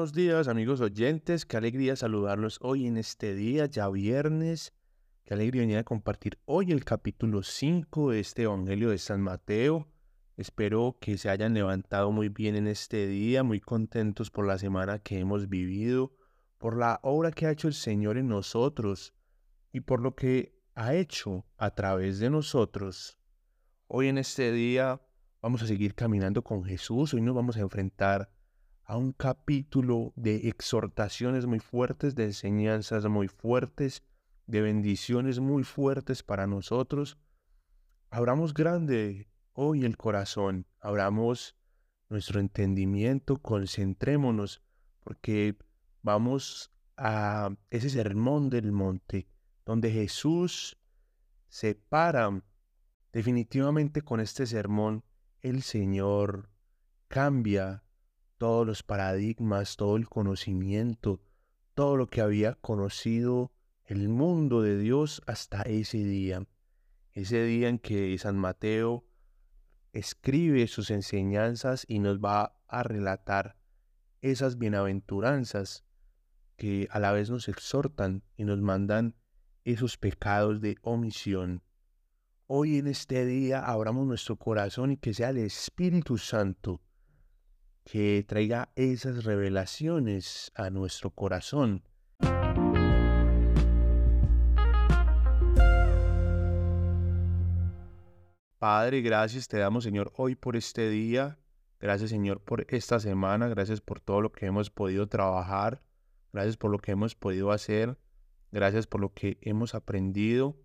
buenos 0.00 0.14
días 0.14 0.48
amigos 0.48 0.80
oyentes, 0.80 1.44
qué 1.44 1.58
alegría 1.58 1.94
saludarlos 1.94 2.58
hoy 2.62 2.86
en 2.86 2.96
este 2.96 3.34
día, 3.34 3.66
ya 3.66 3.86
viernes, 3.90 4.72
qué 5.26 5.34
alegría 5.34 5.60
venir 5.60 5.76
a 5.76 5.84
compartir 5.84 6.38
hoy 6.46 6.72
el 6.72 6.86
capítulo 6.86 7.42
5 7.42 8.12
de 8.12 8.20
este 8.20 8.44
Evangelio 8.44 8.88
de 8.88 8.96
San 8.96 9.20
Mateo. 9.20 9.88
Espero 10.38 10.96
que 11.02 11.18
se 11.18 11.28
hayan 11.28 11.52
levantado 11.52 12.12
muy 12.12 12.30
bien 12.30 12.56
en 12.56 12.66
este 12.66 13.08
día, 13.08 13.42
muy 13.42 13.60
contentos 13.60 14.30
por 14.30 14.46
la 14.46 14.56
semana 14.56 15.00
que 15.00 15.18
hemos 15.18 15.50
vivido, 15.50 16.14
por 16.56 16.78
la 16.78 16.98
obra 17.02 17.30
que 17.30 17.44
ha 17.44 17.50
hecho 17.50 17.68
el 17.68 17.74
Señor 17.74 18.16
en 18.16 18.28
nosotros 18.28 19.12
y 19.70 19.80
por 19.80 20.00
lo 20.00 20.14
que 20.14 20.58
ha 20.76 20.94
hecho 20.94 21.44
a 21.58 21.74
través 21.74 22.20
de 22.20 22.30
nosotros. 22.30 23.18
Hoy 23.86 24.08
en 24.08 24.16
este 24.16 24.50
día 24.50 24.98
vamos 25.42 25.62
a 25.62 25.66
seguir 25.66 25.94
caminando 25.94 26.42
con 26.42 26.64
Jesús, 26.64 27.12
hoy 27.12 27.20
nos 27.20 27.34
vamos 27.34 27.58
a 27.58 27.60
enfrentar 27.60 28.30
a 28.90 28.96
un 28.96 29.12
capítulo 29.12 30.12
de 30.16 30.48
exhortaciones 30.48 31.46
muy 31.46 31.60
fuertes, 31.60 32.16
de 32.16 32.24
enseñanzas 32.24 33.06
muy 33.06 33.28
fuertes, 33.28 34.02
de 34.48 34.62
bendiciones 34.62 35.38
muy 35.38 35.62
fuertes 35.62 36.24
para 36.24 36.48
nosotros. 36.48 37.16
Abramos 38.10 38.52
grande 38.52 39.28
hoy 39.52 39.84
el 39.84 39.96
corazón, 39.96 40.66
abramos 40.80 41.56
nuestro 42.08 42.40
entendimiento, 42.40 43.40
concentrémonos, 43.40 44.60
porque 45.04 45.56
vamos 46.02 46.72
a 46.96 47.54
ese 47.70 47.90
sermón 47.90 48.50
del 48.50 48.72
monte, 48.72 49.28
donde 49.64 49.92
Jesús 49.92 50.76
se 51.48 51.76
para. 51.76 52.42
Definitivamente 53.12 54.02
con 54.02 54.18
este 54.18 54.46
sermón 54.46 55.04
el 55.42 55.62
Señor 55.62 56.50
cambia 57.06 57.84
todos 58.40 58.66
los 58.66 58.82
paradigmas, 58.82 59.76
todo 59.76 59.98
el 59.98 60.08
conocimiento, 60.08 61.20
todo 61.74 61.98
lo 61.98 62.06
que 62.06 62.22
había 62.22 62.54
conocido 62.54 63.52
el 63.84 64.08
mundo 64.08 64.62
de 64.62 64.78
Dios 64.78 65.20
hasta 65.26 65.60
ese 65.60 65.98
día. 65.98 66.46
Ese 67.12 67.44
día 67.44 67.68
en 67.68 67.78
que 67.78 68.16
San 68.16 68.38
Mateo 68.38 69.04
escribe 69.92 70.66
sus 70.68 70.90
enseñanzas 70.90 71.84
y 71.86 71.98
nos 71.98 72.18
va 72.18 72.56
a 72.66 72.82
relatar 72.82 73.58
esas 74.22 74.56
bienaventuranzas 74.56 75.84
que 76.56 76.88
a 76.92 76.98
la 76.98 77.12
vez 77.12 77.28
nos 77.28 77.46
exhortan 77.46 78.22
y 78.38 78.44
nos 78.44 78.62
mandan 78.62 79.16
esos 79.64 79.98
pecados 79.98 80.62
de 80.62 80.78
omisión. 80.80 81.62
Hoy 82.46 82.78
en 82.78 82.86
este 82.86 83.26
día 83.26 83.60
abramos 83.66 84.06
nuestro 84.06 84.36
corazón 84.36 84.92
y 84.92 84.96
que 84.96 85.12
sea 85.12 85.28
el 85.28 85.36
Espíritu 85.36 86.16
Santo 86.16 86.80
que 87.84 88.24
traiga 88.26 88.70
esas 88.76 89.24
revelaciones 89.24 90.52
a 90.54 90.70
nuestro 90.70 91.10
corazón. 91.10 91.82
Padre, 98.58 99.00
gracias 99.00 99.48
te 99.48 99.56
damos, 99.56 99.84
Señor, 99.84 100.12
hoy 100.16 100.34
por 100.34 100.54
este 100.54 100.90
día. 100.90 101.38
Gracias, 101.80 102.10
Señor, 102.10 102.42
por 102.42 102.66
esta 102.68 103.00
semana. 103.00 103.48
Gracias 103.48 103.80
por 103.80 104.00
todo 104.00 104.20
lo 104.20 104.32
que 104.32 104.44
hemos 104.44 104.70
podido 104.70 105.08
trabajar. 105.08 105.82
Gracias 106.32 106.58
por 106.58 106.70
lo 106.70 106.78
que 106.78 106.92
hemos 106.92 107.14
podido 107.14 107.52
hacer. 107.52 107.96
Gracias 108.52 108.86
por 108.86 109.00
lo 109.00 109.14
que 109.14 109.38
hemos 109.40 109.74
aprendido. 109.74 110.56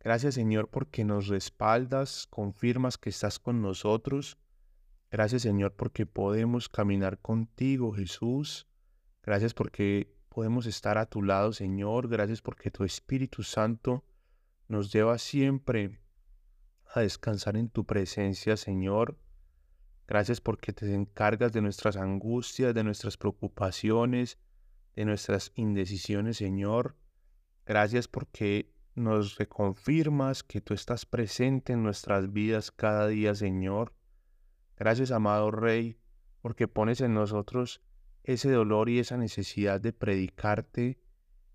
Gracias, 0.00 0.34
Señor, 0.34 0.70
porque 0.70 1.04
nos 1.04 1.28
respaldas, 1.28 2.26
confirmas 2.28 2.96
que 2.96 3.10
estás 3.10 3.38
con 3.38 3.60
nosotros. 3.60 4.38
Gracias 5.16 5.40
Señor 5.40 5.72
porque 5.72 6.04
podemos 6.04 6.68
caminar 6.68 7.18
contigo 7.20 7.94
Jesús. 7.94 8.68
Gracias 9.22 9.54
porque 9.54 10.14
podemos 10.28 10.66
estar 10.66 10.98
a 10.98 11.06
tu 11.06 11.22
lado 11.22 11.54
Señor. 11.54 12.08
Gracias 12.08 12.42
porque 12.42 12.70
tu 12.70 12.84
Espíritu 12.84 13.42
Santo 13.42 14.04
nos 14.68 14.92
lleva 14.92 15.16
siempre 15.16 16.02
a 16.94 17.00
descansar 17.00 17.56
en 17.56 17.70
tu 17.70 17.86
presencia 17.86 18.58
Señor. 18.58 19.18
Gracias 20.06 20.42
porque 20.42 20.74
te 20.74 20.94
encargas 20.94 21.50
de 21.50 21.62
nuestras 21.62 21.96
angustias, 21.96 22.74
de 22.74 22.84
nuestras 22.84 23.16
preocupaciones, 23.16 24.36
de 24.96 25.06
nuestras 25.06 25.50
indecisiones 25.54 26.36
Señor. 26.36 26.94
Gracias 27.64 28.06
porque 28.06 28.70
nos 28.94 29.38
reconfirmas 29.38 30.42
que 30.42 30.60
tú 30.60 30.74
estás 30.74 31.06
presente 31.06 31.72
en 31.72 31.82
nuestras 31.82 32.34
vidas 32.34 32.70
cada 32.70 33.08
día 33.08 33.34
Señor. 33.34 33.95
Gracias, 34.76 35.10
amado 35.10 35.50
Rey, 35.50 35.96
porque 36.42 36.68
pones 36.68 37.00
en 37.00 37.14
nosotros 37.14 37.80
ese 38.24 38.50
dolor 38.50 38.90
y 38.90 38.98
esa 38.98 39.16
necesidad 39.16 39.80
de 39.80 39.92
predicarte 39.92 41.00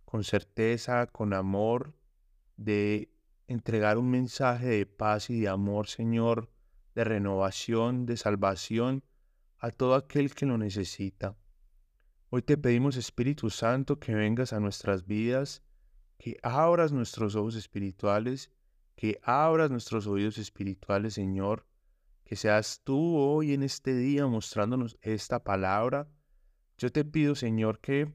con 0.06 0.24
certeza, 0.24 1.06
con 1.08 1.34
amor, 1.34 1.94
de 2.58 3.12
entregar 3.48 3.98
un 3.98 4.10
mensaje 4.10 4.68
de 4.68 4.86
paz 4.86 5.30
y 5.30 5.40
de 5.40 5.50
amor, 5.50 5.88
Señor, 5.88 6.50
de 6.96 7.04
renovación, 7.04 8.06
de 8.06 8.18
salvación 8.18 9.04
a 9.60 9.70
todo 9.70 9.96
aquel 9.96 10.34
que 10.34 10.46
lo 10.48 10.58
necesita. 10.58 11.38
Hoy 12.30 12.42
te 12.42 12.58
pedimos, 12.58 12.98
Espíritu 12.98 13.50
Santo, 13.50 14.00
que 14.00 14.16
vengas 14.16 14.52
a 14.52 14.60
nuestras 14.60 15.06
vidas, 15.06 15.62
que 16.18 16.38
abras 16.42 16.92
nuestros 16.92 17.36
ojos 17.36 17.56
espirituales, 17.56 18.50
que 18.96 19.20
abras 19.22 19.70
nuestros 19.70 20.08
oídos 20.08 20.38
espirituales, 20.38 21.14
Señor, 21.14 21.68
que 22.32 22.38
seas 22.38 22.80
tú 22.86 23.18
hoy 23.18 23.54
en 23.54 23.62
este 23.62 23.94
día 23.94 24.26
mostrándonos 24.26 24.98
esta 25.02 25.44
palabra. 25.44 26.08
Yo 26.78 26.90
te 26.90 27.04
pido, 27.04 27.36
Señor, 27.36 27.82
que 27.82 28.10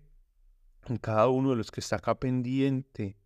en 0.87 0.97
cada 0.97 1.29
uno 1.29 1.51
de 1.51 1.57
los 1.57 1.71
que 1.71 1.81
está 1.81 1.97
acá 1.97 2.19
pendiente, 2.19 3.19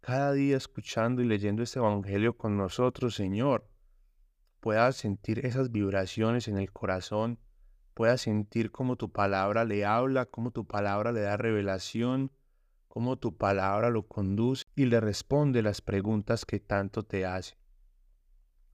cada 0.00 0.30
día 0.30 0.56
escuchando 0.56 1.20
y 1.20 1.24
leyendo 1.24 1.64
este 1.64 1.80
Evangelio 1.80 2.36
con 2.36 2.56
nosotros, 2.56 3.16
Señor, 3.16 3.68
pueda 4.60 4.92
sentir 4.92 5.44
esas 5.44 5.72
vibraciones 5.72 6.46
en 6.46 6.58
el 6.58 6.70
corazón, 6.70 7.40
pueda 7.92 8.16
sentir 8.16 8.70
cómo 8.70 8.94
tu 8.94 9.10
palabra 9.10 9.64
le 9.64 9.84
habla, 9.84 10.26
cómo 10.26 10.52
tu 10.52 10.64
palabra 10.64 11.10
le 11.10 11.22
da 11.22 11.36
revelación, 11.36 12.30
cómo 12.86 13.18
tu 13.18 13.36
palabra 13.36 13.90
lo 13.90 14.06
conduce 14.06 14.64
y 14.76 14.84
le 14.84 15.00
responde 15.00 15.60
las 15.60 15.80
preguntas 15.80 16.46
que 16.46 16.60
tanto 16.60 17.02
te 17.02 17.26
hace. 17.26 17.56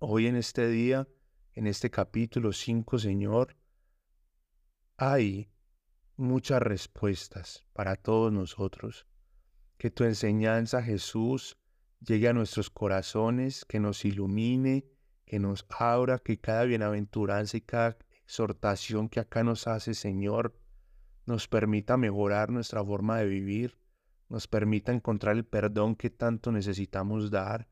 Hoy 0.01 0.27
en 0.27 0.37
este 0.37 0.69
día, 0.69 1.09
en 1.61 1.67
este 1.67 1.91
capítulo 1.91 2.55
5, 2.55 2.99
Señor, 2.99 3.55
hay 4.97 5.51
muchas 6.17 6.63
respuestas 6.63 7.67
para 7.75 7.97
todos 7.97 8.33
nosotros. 8.33 9.07
Que 9.77 9.91
tu 9.91 10.05
enseñanza, 10.05 10.83
Jesús, 10.83 11.59
llegue 12.01 12.29
a 12.29 12.33
nuestros 12.33 12.71
corazones, 12.71 13.67
que 13.67 13.79
nos 13.79 14.07
ilumine, 14.07 14.87
que 15.27 15.39
nos 15.39 15.67
abra, 15.69 16.19
que 16.19 16.41
cada 16.41 16.65
bienaventuranza 16.65 17.59
y 17.59 17.61
cada 17.61 17.99
exhortación 18.25 19.11
que 19.11 19.21
acá 19.21 19.45
nos 19.45 19.67
hace, 19.67 19.93
Señor, 19.93 20.59
nos 21.27 21.47
permita 21.47 21.99
mejorar 21.99 22.49
nuestra 22.49 22.83
forma 22.83 23.19
de 23.19 23.27
vivir, 23.27 23.77
nos 24.31 24.49
permita 24.49 24.93
encontrar 24.93 25.37
el 25.37 25.45
perdón 25.45 25.95
que 25.95 26.09
tanto 26.09 26.53
necesitamos 26.53 27.31
dar, 27.31 27.69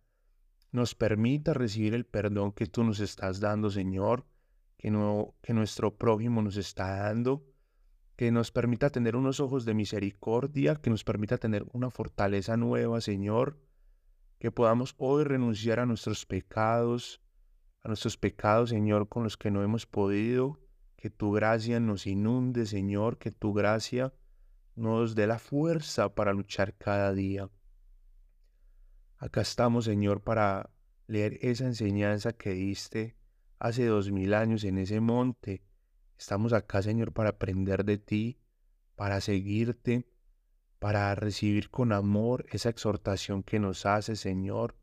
nos 0.70 0.94
permita 0.94 1.54
recibir 1.54 1.94
el 1.94 2.04
perdón 2.04 2.52
que 2.52 2.66
tú 2.66 2.84
nos 2.84 3.00
estás 3.00 3.40
dando, 3.40 3.70
Señor, 3.70 4.26
que, 4.76 4.90
no, 4.90 5.34
que 5.42 5.54
nuestro 5.54 5.96
prójimo 5.96 6.42
nos 6.42 6.56
está 6.56 6.96
dando, 7.04 7.44
que 8.16 8.30
nos 8.30 8.50
permita 8.50 8.90
tener 8.90 9.16
unos 9.16 9.40
ojos 9.40 9.64
de 9.64 9.74
misericordia, 9.74 10.76
que 10.76 10.90
nos 10.90 11.04
permita 11.04 11.38
tener 11.38 11.64
una 11.72 11.90
fortaleza 11.90 12.56
nueva, 12.56 13.00
Señor, 13.00 13.59
que 14.38 14.50
podamos 14.50 14.94
hoy 14.98 15.24
renunciar 15.24 15.80
a 15.80 15.86
nuestros 15.86 16.26
pecados, 16.26 17.21
a 17.82 17.88
nuestros 17.88 18.16
pecados, 18.16 18.71
Señor, 18.71 19.09
con 19.09 19.24
los 19.24 19.36
que 19.36 19.50
no 19.50 19.62
hemos 19.62 19.86
podido, 19.86 20.60
que 20.97 21.10
tu 21.10 21.32
gracia 21.32 21.80
nos 21.80 22.06
inunde, 22.06 22.66
Señor, 22.66 23.18
que 23.18 23.30
tu 23.30 23.53
gracia 23.53 24.12
nos 24.74 25.14
dé 25.14 25.26
la 25.26 25.38
fuerza 25.38 26.14
para 26.14 26.32
luchar 26.32 26.74
cada 26.74 27.12
día. 27.12 27.48
Acá 29.18 29.41
estamos, 29.41 29.84
Señor, 29.84 30.22
para 30.22 30.70
leer 31.09 31.38
esa 31.42 31.65
enseñanza 31.65 32.32
que 32.34 32.50
diste 32.50 33.16
hace 33.59 33.84
dos 33.84 34.12
mil 34.12 34.32
años 34.32 34.62
en 34.62 34.78
ese 34.78 35.00
monte. 35.00 35.65
Estamos 36.16 36.53
acá, 36.53 36.82
Señor, 36.82 37.12
para 37.12 37.30
aprender 37.30 37.84
de 37.84 37.98
ti, 37.98 38.38
para 38.94 39.20
seguirte, 39.20 40.06
para 40.78 41.12
recibir 41.16 41.68
con 41.68 41.92
amor 41.92 42.47
esa 42.50 42.68
exhortación 42.68 43.42
que 43.42 43.59
nos 43.59 43.86
hace, 43.86 44.15
Señor, 44.15 44.76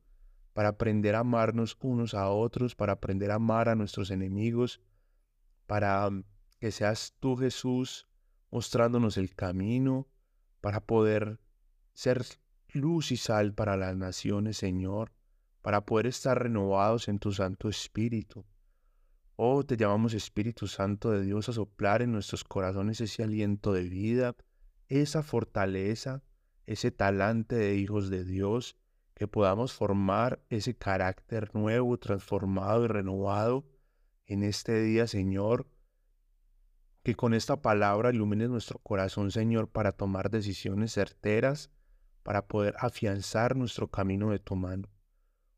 para 0.53 0.69
aprender 0.69 1.15
a 1.15 1.19
amarnos 1.19 1.77
unos 1.81 2.13
a 2.13 2.29
otros, 2.29 2.75
para 2.75 2.93
aprender 2.93 3.31
a 3.31 3.35
amar 3.35 3.69
a 3.69 3.75
nuestros 3.75 4.11
enemigos, 4.11 4.81
para 5.65 6.09
mm, 6.09 6.25
que 6.59 6.71
seas 6.71 7.15
tú, 7.21 7.37
Jesús, 7.37 8.07
mostrándonos 8.51 9.15
el 9.17 9.33
camino, 9.33 10.09
para 10.59 10.81
poder 10.81 11.39
ser 11.93 12.25
luz 12.75 13.11
y 13.11 13.17
sal 13.17 13.53
para 13.53 13.77
las 13.77 13.95
naciones, 13.95 14.57
Señor, 14.57 15.11
para 15.61 15.85
poder 15.85 16.07
estar 16.07 16.41
renovados 16.41 17.07
en 17.07 17.19
tu 17.19 17.31
Santo 17.31 17.69
Espíritu. 17.69 18.45
Oh, 19.37 19.65
te 19.65 19.75
llamamos 19.77 20.13
Espíritu 20.13 20.67
Santo 20.67 21.11
de 21.11 21.21
Dios 21.21 21.49
a 21.49 21.53
soplar 21.53 22.01
en 22.01 22.11
nuestros 22.11 22.43
corazones 22.43 23.01
ese 23.01 23.23
aliento 23.23 23.73
de 23.73 23.83
vida, 23.83 24.35
esa 24.87 25.23
fortaleza, 25.23 26.23
ese 26.67 26.91
talante 26.91 27.55
de 27.55 27.75
hijos 27.75 28.09
de 28.09 28.23
Dios, 28.23 28.77
que 29.13 29.27
podamos 29.27 29.73
formar 29.73 30.43
ese 30.49 30.75
carácter 30.75 31.53
nuevo, 31.55 31.97
transformado 31.97 32.85
y 32.85 32.87
renovado 32.87 33.65
en 34.25 34.43
este 34.43 34.81
día, 34.83 35.07
Señor. 35.07 35.67
Que 37.03 37.15
con 37.15 37.33
esta 37.33 37.61
palabra 37.61 38.11
ilumines 38.11 38.49
nuestro 38.49 38.79
corazón, 38.79 39.31
Señor, 39.31 39.69
para 39.69 39.91
tomar 39.91 40.29
decisiones 40.29 40.93
certeras, 40.93 41.69
para 42.25 42.45
poder 42.45 42.75
afianzar 42.79 43.55
nuestro 43.55 43.87
camino 43.87 44.31
de 44.31 44.39
tu 44.39 44.57
mano. 44.57 44.89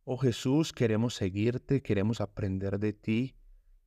Oh 0.04 0.18
Jesús, 0.18 0.72
queremos 0.72 1.16
seguirte, 1.16 1.81
queremos 1.81 2.22
aprender 2.22 2.78
de 2.78 2.94
ti, 2.94 3.36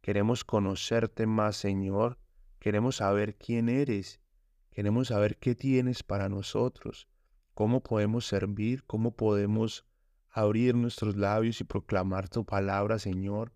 queremos 0.00 0.43
conocerte 0.43 1.29
más, 1.29 1.56
Señor, 1.56 2.19
queremos 2.59 2.97
saber 2.97 3.37
quién 3.37 3.69
eres, 3.69 4.21
queremos 4.73 5.09
saber 5.09 5.37
qué 5.37 5.55
tienes 5.55 6.03
para 6.03 6.29
nosotros 6.29 7.06
cómo 7.61 7.82
podemos 7.82 8.27
servir, 8.27 8.85
cómo 8.85 9.15
podemos 9.15 9.85
abrir 10.31 10.75
nuestros 10.75 11.17
labios 11.17 11.61
y 11.61 11.65
proclamar 11.65 12.27
tu 12.27 12.47
palabra, 12.47 12.99
Señor, 12.99 13.53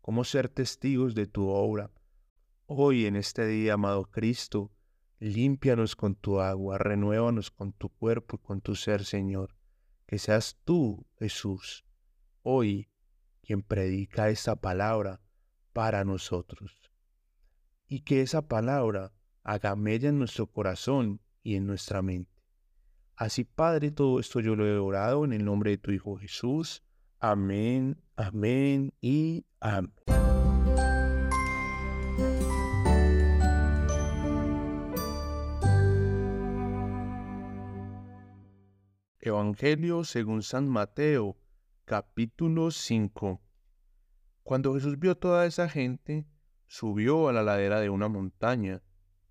cómo 0.00 0.24
ser 0.24 0.48
testigos 0.48 1.14
de 1.14 1.28
tu 1.28 1.46
obra. 1.46 1.92
Hoy 2.66 3.06
en 3.06 3.14
este 3.14 3.46
día, 3.46 3.74
amado 3.74 4.06
Cristo, 4.10 4.72
límpianos 5.24 5.96
con 5.96 6.14
tu 6.14 6.40
agua, 6.40 6.78
renuévanos 6.78 7.50
con 7.50 7.72
tu 7.72 7.88
cuerpo 7.88 8.36
y 8.36 8.46
con 8.46 8.60
tu 8.60 8.74
ser, 8.74 9.04
Señor. 9.04 9.54
Que 10.06 10.18
seas 10.18 10.58
tú, 10.64 11.06
Jesús, 11.18 11.84
hoy 12.42 12.88
quien 13.42 13.62
predica 13.62 14.28
esta 14.28 14.56
palabra 14.56 15.20
para 15.72 16.04
nosotros. 16.04 16.90
Y 17.88 18.00
que 18.00 18.20
esa 18.20 18.48
palabra 18.48 19.12
haga 19.42 19.76
mella 19.76 20.08
en 20.08 20.18
nuestro 20.18 20.46
corazón 20.46 21.20
y 21.42 21.56
en 21.56 21.66
nuestra 21.66 22.02
mente. 22.02 22.30
Así, 23.16 23.44
Padre, 23.44 23.90
todo 23.90 24.18
esto 24.18 24.40
yo 24.40 24.56
lo 24.56 24.66
he 24.66 24.76
orado 24.76 25.24
en 25.24 25.32
el 25.32 25.44
nombre 25.44 25.72
de 25.72 25.78
tu 25.78 25.90
Hijo 25.92 26.16
Jesús. 26.16 26.82
Amén, 27.20 27.96
amén 28.16 28.92
y 29.00 29.46
amén. 29.60 30.23
Evangelio 39.26 40.04
según 40.04 40.42
San 40.42 40.68
Mateo, 40.68 41.38
capítulo 41.86 42.70
5. 42.70 43.40
Cuando 44.42 44.74
Jesús 44.74 44.98
vio 44.98 45.16
toda 45.16 45.46
esa 45.46 45.66
gente, 45.70 46.26
subió 46.66 47.28
a 47.28 47.32
la 47.32 47.42
ladera 47.42 47.80
de 47.80 47.88
una 47.88 48.08
montaña, 48.08 48.82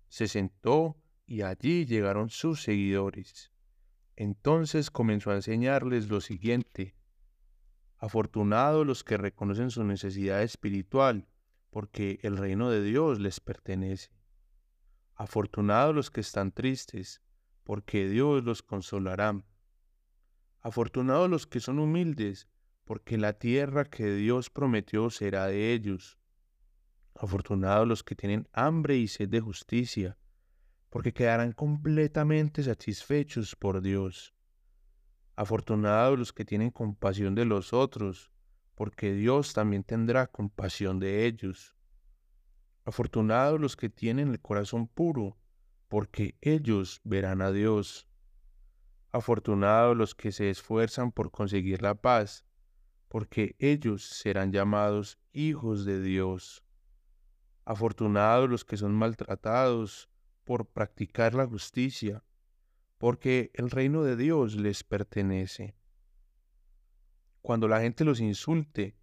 se 0.08 0.26
sentó 0.26 0.96
y 1.26 1.42
allí 1.42 1.86
llegaron 1.86 2.28
sus 2.28 2.60
seguidores. 2.60 3.52
Entonces 4.16 4.90
comenzó 4.90 5.30
a 5.30 5.36
enseñarles 5.36 6.08
lo 6.08 6.20
siguiente. 6.20 6.96
Afortunados 7.96 8.84
los 8.84 9.04
que 9.04 9.16
reconocen 9.16 9.70
su 9.70 9.84
necesidad 9.84 10.42
espiritual, 10.42 11.28
porque 11.70 12.18
el 12.22 12.36
reino 12.36 12.68
de 12.68 12.82
Dios 12.82 13.20
les 13.20 13.38
pertenece. 13.38 14.10
Afortunados 15.14 15.94
los 15.94 16.10
que 16.10 16.20
están 16.20 16.50
tristes, 16.50 17.22
porque 17.62 18.08
Dios 18.08 18.42
los 18.42 18.60
consolará. 18.64 19.40
Afortunados 20.64 21.28
los 21.28 21.46
que 21.46 21.60
son 21.60 21.78
humildes, 21.78 22.48
porque 22.86 23.18
la 23.18 23.34
tierra 23.34 23.84
que 23.84 24.14
Dios 24.14 24.48
prometió 24.48 25.10
será 25.10 25.46
de 25.46 25.74
ellos. 25.74 26.18
Afortunados 27.14 27.86
los 27.86 28.02
que 28.02 28.14
tienen 28.14 28.48
hambre 28.54 28.96
y 28.96 29.06
sed 29.06 29.28
de 29.28 29.42
justicia, 29.42 30.16
porque 30.88 31.12
quedarán 31.12 31.52
completamente 31.52 32.62
satisfechos 32.62 33.54
por 33.54 33.82
Dios. 33.82 34.34
Afortunados 35.36 36.18
los 36.18 36.32
que 36.32 36.46
tienen 36.46 36.70
compasión 36.70 37.34
de 37.34 37.44
los 37.44 37.74
otros, 37.74 38.32
porque 38.74 39.12
Dios 39.12 39.52
también 39.52 39.84
tendrá 39.84 40.28
compasión 40.28 40.98
de 40.98 41.26
ellos. 41.26 41.76
Afortunados 42.86 43.60
los 43.60 43.76
que 43.76 43.90
tienen 43.90 44.30
el 44.30 44.40
corazón 44.40 44.88
puro, 44.88 45.36
porque 45.88 46.38
ellos 46.40 47.02
verán 47.04 47.42
a 47.42 47.52
Dios. 47.52 48.08
Afortunados 49.14 49.96
los 49.96 50.16
que 50.16 50.32
se 50.32 50.50
esfuerzan 50.50 51.12
por 51.12 51.30
conseguir 51.30 51.82
la 51.82 51.94
paz, 51.94 52.44
porque 53.06 53.54
ellos 53.60 54.02
serán 54.02 54.50
llamados 54.50 55.20
hijos 55.32 55.84
de 55.84 56.02
Dios. 56.02 56.64
Afortunados 57.64 58.50
los 58.50 58.64
que 58.64 58.76
son 58.76 58.92
maltratados, 58.92 60.10
por 60.42 60.66
practicar 60.66 61.32
la 61.32 61.46
justicia, 61.46 62.24
porque 62.98 63.52
el 63.54 63.70
reino 63.70 64.02
de 64.02 64.16
Dios 64.16 64.56
les 64.56 64.82
pertenece. 64.82 65.76
Cuando 67.40 67.68
la 67.68 67.82
gente 67.82 68.04
los 68.04 68.18
insulte, 68.18 68.96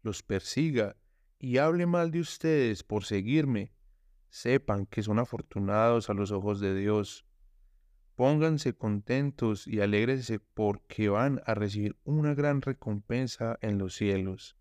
los 0.00 0.22
persiga 0.22 0.94
y 1.40 1.58
hable 1.58 1.86
mal 1.86 2.12
de 2.12 2.20
ustedes 2.20 2.84
por 2.84 3.04
seguirme, 3.04 3.72
sepan 4.30 4.86
que 4.86 5.02
son 5.02 5.18
afortunados 5.18 6.08
a 6.08 6.14
los 6.14 6.30
ojos 6.30 6.60
de 6.60 6.72
Dios. 6.72 7.26
Pónganse 8.16 8.72
contentos 8.72 9.66
y 9.66 9.80
alégrense 9.82 10.40
porque 10.40 11.10
van 11.10 11.42
a 11.44 11.52
recibir 11.54 11.98
una 12.02 12.34
gran 12.34 12.62
recompensa 12.62 13.58
en 13.60 13.76
los 13.76 13.94
cielos. 13.94 14.56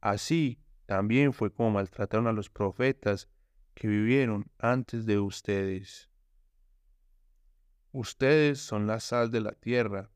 Así 0.00 0.62
también 0.86 1.32
fue 1.32 1.52
como 1.52 1.72
maltrataron 1.72 2.28
a 2.28 2.32
los 2.32 2.50
profetas 2.50 3.28
que 3.74 3.88
vivieron 3.88 4.52
antes 4.58 5.04
de 5.04 5.18
ustedes. 5.18 6.10
Ustedes 7.90 8.60
son 8.60 8.86
la 8.86 9.00
sal 9.00 9.32
de 9.32 9.40
la 9.40 9.52
tierra, 9.52 10.10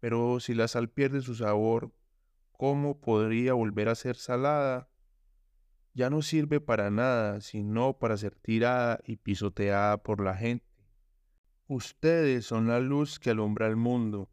pero 0.00 0.40
si 0.40 0.54
la 0.54 0.68
sal 0.68 0.88
pierde 0.88 1.20
su 1.20 1.34
sabor, 1.34 1.92
¿cómo 2.52 3.00
podría 3.00 3.52
volver 3.52 3.90
a 3.90 3.94
ser 3.94 4.16
salada? 4.16 4.88
Ya 5.92 6.08
no 6.08 6.22
sirve 6.22 6.60
para 6.60 6.90
nada, 6.90 7.40
sino 7.42 7.98
para 7.98 8.16
ser 8.16 8.34
tirada 8.34 8.98
y 9.04 9.16
pisoteada 9.16 10.02
por 10.02 10.22
la 10.22 10.34
gente. 10.36 10.75
Ustedes 11.68 12.46
son 12.46 12.68
la 12.68 12.80
luz 12.80 13.18
que 13.18 13.30
alumbra 13.30 13.66
el 13.66 13.76
mundo. 13.76 14.30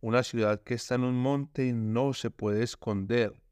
Una 0.00 0.22
ciudad 0.22 0.62
que 0.62 0.74
está 0.74 0.96
en 0.96 1.04
un 1.04 1.16
monte 1.16 1.72
no 1.72 2.12
se 2.12 2.30
puede 2.30 2.62
esconder, 2.62 3.42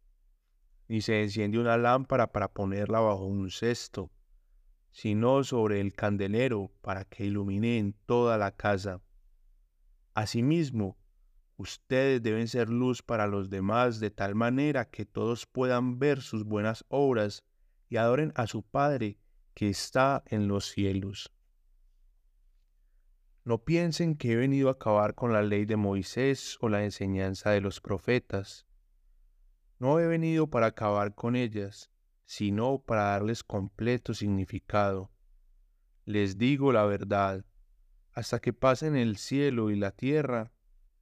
ni 0.88 1.00
se 1.00 1.22
enciende 1.22 1.58
una 1.58 1.76
lámpara 1.76 2.32
para 2.32 2.52
ponerla 2.52 3.00
bajo 3.00 3.24
un 3.24 3.50
cesto 3.50 4.10
sino 4.94 5.42
sobre 5.42 5.80
el 5.80 5.92
candelero 5.92 6.70
para 6.80 7.04
que 7.04 7.24
ilumine 7.24 7.78
en 7.78 7.94
toda 8.06 8.38
la 8.38 8.52
casa. 8.52 9.02
Asimismo, 10.14 10.96
ustedes 11.56 12.22
deben 12.22 12.46
ser 12.46 12.68
luz 12.68 13.02
para 13.02 13.26
los 13.26 13.50
demás 13.50 13.98
de 13.98 14.12
tal 14.12 14.36
manera 14.36 14.88
que 14.88 15.04
todos 15.04 15.46
puedan 15.46 15.98
ver 15.98 16.22
sus 16.22 16.44
buenas 16.44 16.84
obras 16.86 17.42
y 17.88 17.96
adoren 17.96 18.32
a 18.36 18.46
su 18.46 18.62
Padre 18.62 19.18
que 19.52 19.68
está 19.68 20.22
en 20.26 20.46
los 20.46 20.66
cielos. 20.66 21.33
No 23.44 23.62
piensen 23.62 24.16
que 24.16 24.32
he 24.32 24.36
venido 24.36 24.68
a 24.68 24.72
acabar 24.72 25.14
con 25.14 25.32
la 25.32 25.42
ley 25.42 25.66
de 25.66 25.76
Moisés 25.76 26.56
o 26.60 26.70
la 26.70 26.82
enseñanza 26.82 27.50
de 27.50 27.60
los 27.60 27.82
profetas. 27.82 28.66
No 29.78 30.00
he 30.00 30.06
venido 30.06 30.48
para 30.48 30.68
acabar 30.68 31.14
con 31.14 31.36
ellas, 31.36 31.90
sino 32.24 32.78
para 32.78 33.02
darles 33.02 33.44
completo 33.44 34.14
significado. 34.14 35.10
Les 36.06 36.38
digo 36.38 36.72
la 36.72 36.86
verdad, 36.86 37.44
hasta 38.12 38.40
que 38.40 38.54
pasen 38.54 38.96
el 38.96 39.18
cielo 39.18 39.70
y 39.70 39.76
la 39.76 39.90
tierra, 39.90 40.52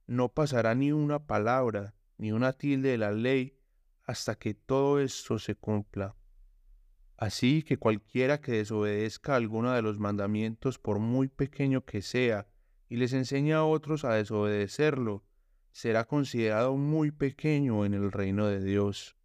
no 0.05 0.33
pasará 0.33 0.75
ni 0.75 0.91
una 0.91 1.25
palabra, 1.25 1.95
ni 2.17 2.33
una 2.33 2.51
tilde 2.51 2.89
de 2.89 2.97
la 2.97 3.11
ley, 3.13 3.57
hasta 4.03 4.35
que 4.35 4.53
todo 4.53 4.99
esto 4.99 5.39
se 5.39 5.55
cumpla. 5.55 6.17
Así 7.23 7.63
que 7.63 7.77
cualquiera 7.77 8.41
que 8.41 8.51
desobedezca 8.51 9.37
alguno 9.37 9.71
de 9.71 9.81
los 9.81 9.97
mandamientos, 9.97 10.77
por 10.77 10.99
muy 10.99 11.29
pequeño 11.29 11.85
que 11.85 12.01
sea, 12.01 12.49
y 12.89 12.97
les 12.97 13.13
enseña 13.13 13.59
a 13.59 13.63
otros 13.63 14.03
a 14.03 14.15
desobedecerlo, 14.15 15.23
será 15.71 16.03
considerado 16.03 16.75
muy 16.75 17.11
pequeño 17.11 17.85
en 17.85 17.93
el 17.93 18.11
reino 18.11 18.47
de 18.47 18.61
Dios. 18.61 19.15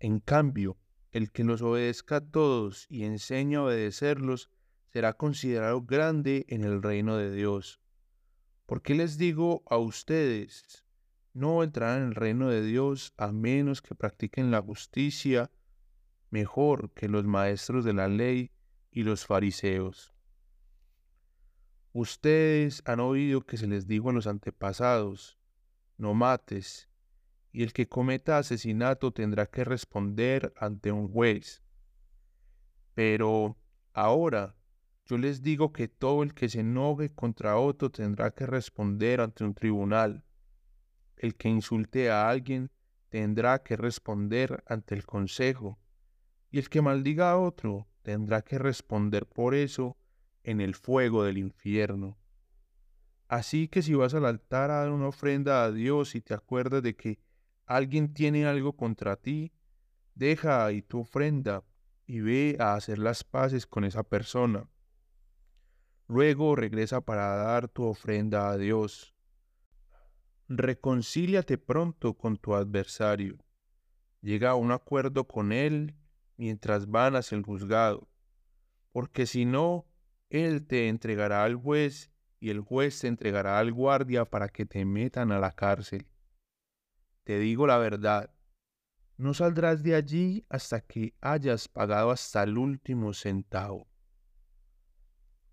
En 0.00 0.20
cambio, 0.20 0.78
el 1.12 1.32
que 1.32 1.44
los 1.44 1.60
obedezca 1.60 2.16
a 2.16 2.30
todos 2.30 2.86
y 2.88 3.04
enseña 3.04 3.58
a 3.58 3.64
obedecerlos 3.64 4.48
será 4.90 5.12
considerado 5.18 5.82
grande 5.82 6.46
en 6.48 6.64
el 6.64 6.82
reino 6.82 7.18
de 7.18 7.30
Dios. 7.30 7.78
¿Por 8.64 8.80
qué 8.80 8.94
les 8.94 9.18
digo 9.18 9.62
a 9.66 9.76
ustedes? 9.76 10.86
No 11.34 11.62
entrarán 11.62 12.04
en 12.04 12.08
el 12.08 12.14
reino 12.14 12.48
de 12.48 12.62
Dios 12.62 13.12
a 13.18 13.32
menos 13.32 13.82
que 13.82 13.94
practiquen 13.94 14.50
la 14.50 14.62
justicia 14.62 15.50
mejor 16.30 16.90
que 16.92 17.08
los 17.08 17.24
maestros 17.24 17.84
de 17.84 17.92
la 17.92 18.08
ley 18.08 18.50
y 18.90 19.02
los 19.02 19.26
fariseos. 19.26 20.12
Ustedes 21.92 22.82
han 22.84 23.00
oído 23.00 23.40
que 23.40 23.56
se 23.56 23.66
les 23.66 23.86
dijo 23.86 24.10
a 24.10 24.12
los 24.12 24.26
antepasados, 24.26 25.38
no 25.96 26.14
mates, 26.14 26.88
y 27.52 27.62
el 27.62 27.72
que 27.72 27.88
cometa 27.88 28.36
asesinato 28.36 29.12
tendrá 29.12 29.46
que 29.46 29.64
responder 29.64 30.52
ante 30.58 30.92
un 30.92 31.08
juez. 31.08 31.62
Pero 32.94 33.56
ahora 33.94 34.56
yo 35.06 35.16
les 35.18 35.40
digo 35.40 35.72
que 35.72 35.88
todo 35.88 36.22
el 36.22 36.34
que 36.34 36.48
se 36.48 36.60
enoje 36.60 37.14
contra 37.14 37.56
otro 37.56 37.90
tendrá 37.90 38.32
que 38.32 38.44
responder 38.44 39.20
ante 39.20 39.44
un 39.44 39.54
tribunal. 39.54 40.24
El 41.16 41.36
que 41.36 41.48
insulte 41.48 42.10
a 42.10 42.28
alguien 42.28 42.70
tendrá 43.08 43.62
que 43.62 43.76
responder 43.76 44.62
ante 44.66 44.94
el 44.94 45.06
consejo, 45.06 45.78
y 46.50 46.58
el 46.58 46.68
que 46.68 46.82
maldiga 46.82 47.30
a 47.30 47.38
otro 47.38 47.86
tendrá 48.02 48.42
que 48.42 48.58
responder 48.58 49.26
por 49.26 49.54
eso 49.54 49.96
en 50.42 50.60
el 50.60 50.74
fuego 50.74 51.24
del 51.24 51.38
infierno. 51.38 52.18
Así 53.28 53.66
que 53.68 53.82
si 53.82 53.94
vas 53.94 54.14
al 54.14 54.24
altar 54.24 54.70
a 54.70 54.80
dar 54.80 54.90
una 54.90 55.08
ofrenda 55.08 55.64
a 55.64 55.72
Dios 55.72 56.14
y 56.14 56.20
te 56.20 56.34
acuerdas 56.34 56.82
de 56.82 56.94
que 56.94 57.18
alguien 57.66 58.14
tiene 58.14 58.46
algo 58.46 58.76
contra 58.76 59.16
ti, 59.16 59.52
deja 60.14 60.64
ahí 60.64 60.82
tu 60.82 61.00
ofrenda 61.00 61.64
y 62.06 62.20
ve 62.20 62.56
a 62.60 62.74
hacer 62.74 62.98
las 62.98 63.24
paces 63.24 63.66
con 63.66 63.84
esa 63.84 64.04
persona. 64.04 64.68
Luego 66.06 66.54
regresa 66.54 67.00
para 67.00 67.34
dar 67.34 67.66
tu 67.66 67.84
ofrenda 67.84 68.48
a 68.50 68.56
Dios. 68.56 69.14
Reconcíliate 70.48 71.58
pronto 71.58 72.14
con 72.14 72.36
tu 72.36 72.54
adversario. 72.54 73.38
Llega 74.20 74.50
a 74.50 74.54
un 74.54 74.70
acuerdo 74.70 75.26
con 75.26 75.50
él 75.50 75.96
mientras 76.36 76.90
van 76.90 77.16
hacia 77.16 77.36
el 77.36 77.44
juzgado, 77.44 78.08
porque 78.92 79.26
si 79.26 79.44
no, 79.44 79.86
él 80.30 80.66
te 80.66 80.88
entregará 80.88 81.44
al 81.44 81.56
juez 81.56 82.10
y 82.40 82.50
el 82.50 82.60
juez 82.60 83.00
te 83.00 83.08
entregará 83.08 83.58
al 83.58 83.72
guardia 83.72 84.24
para 84.24 84.48
que 84.48 84.66
te 84.66 84.84
metan 84.84 85.32
a 85.32 85.38
la 85.38 85.52
cárcel. 85.52 86.06
Te 87.24 87.38
digo 87.38 87.66
la 87.66 87.78
verdad, 87.78 88.30
no 89.16 89.34
saldrás 89.34 89.82
de 89.82 89.94
allí 89.94 90.44
hasta 90.48 90.80
que 90.80 91.14
hayas 91.20 91.68
pagado 91.68 92.10
hasta 92.10 92.42
el 92.42 92.58
último 92.58 93.14
centavo. 93.14 93.88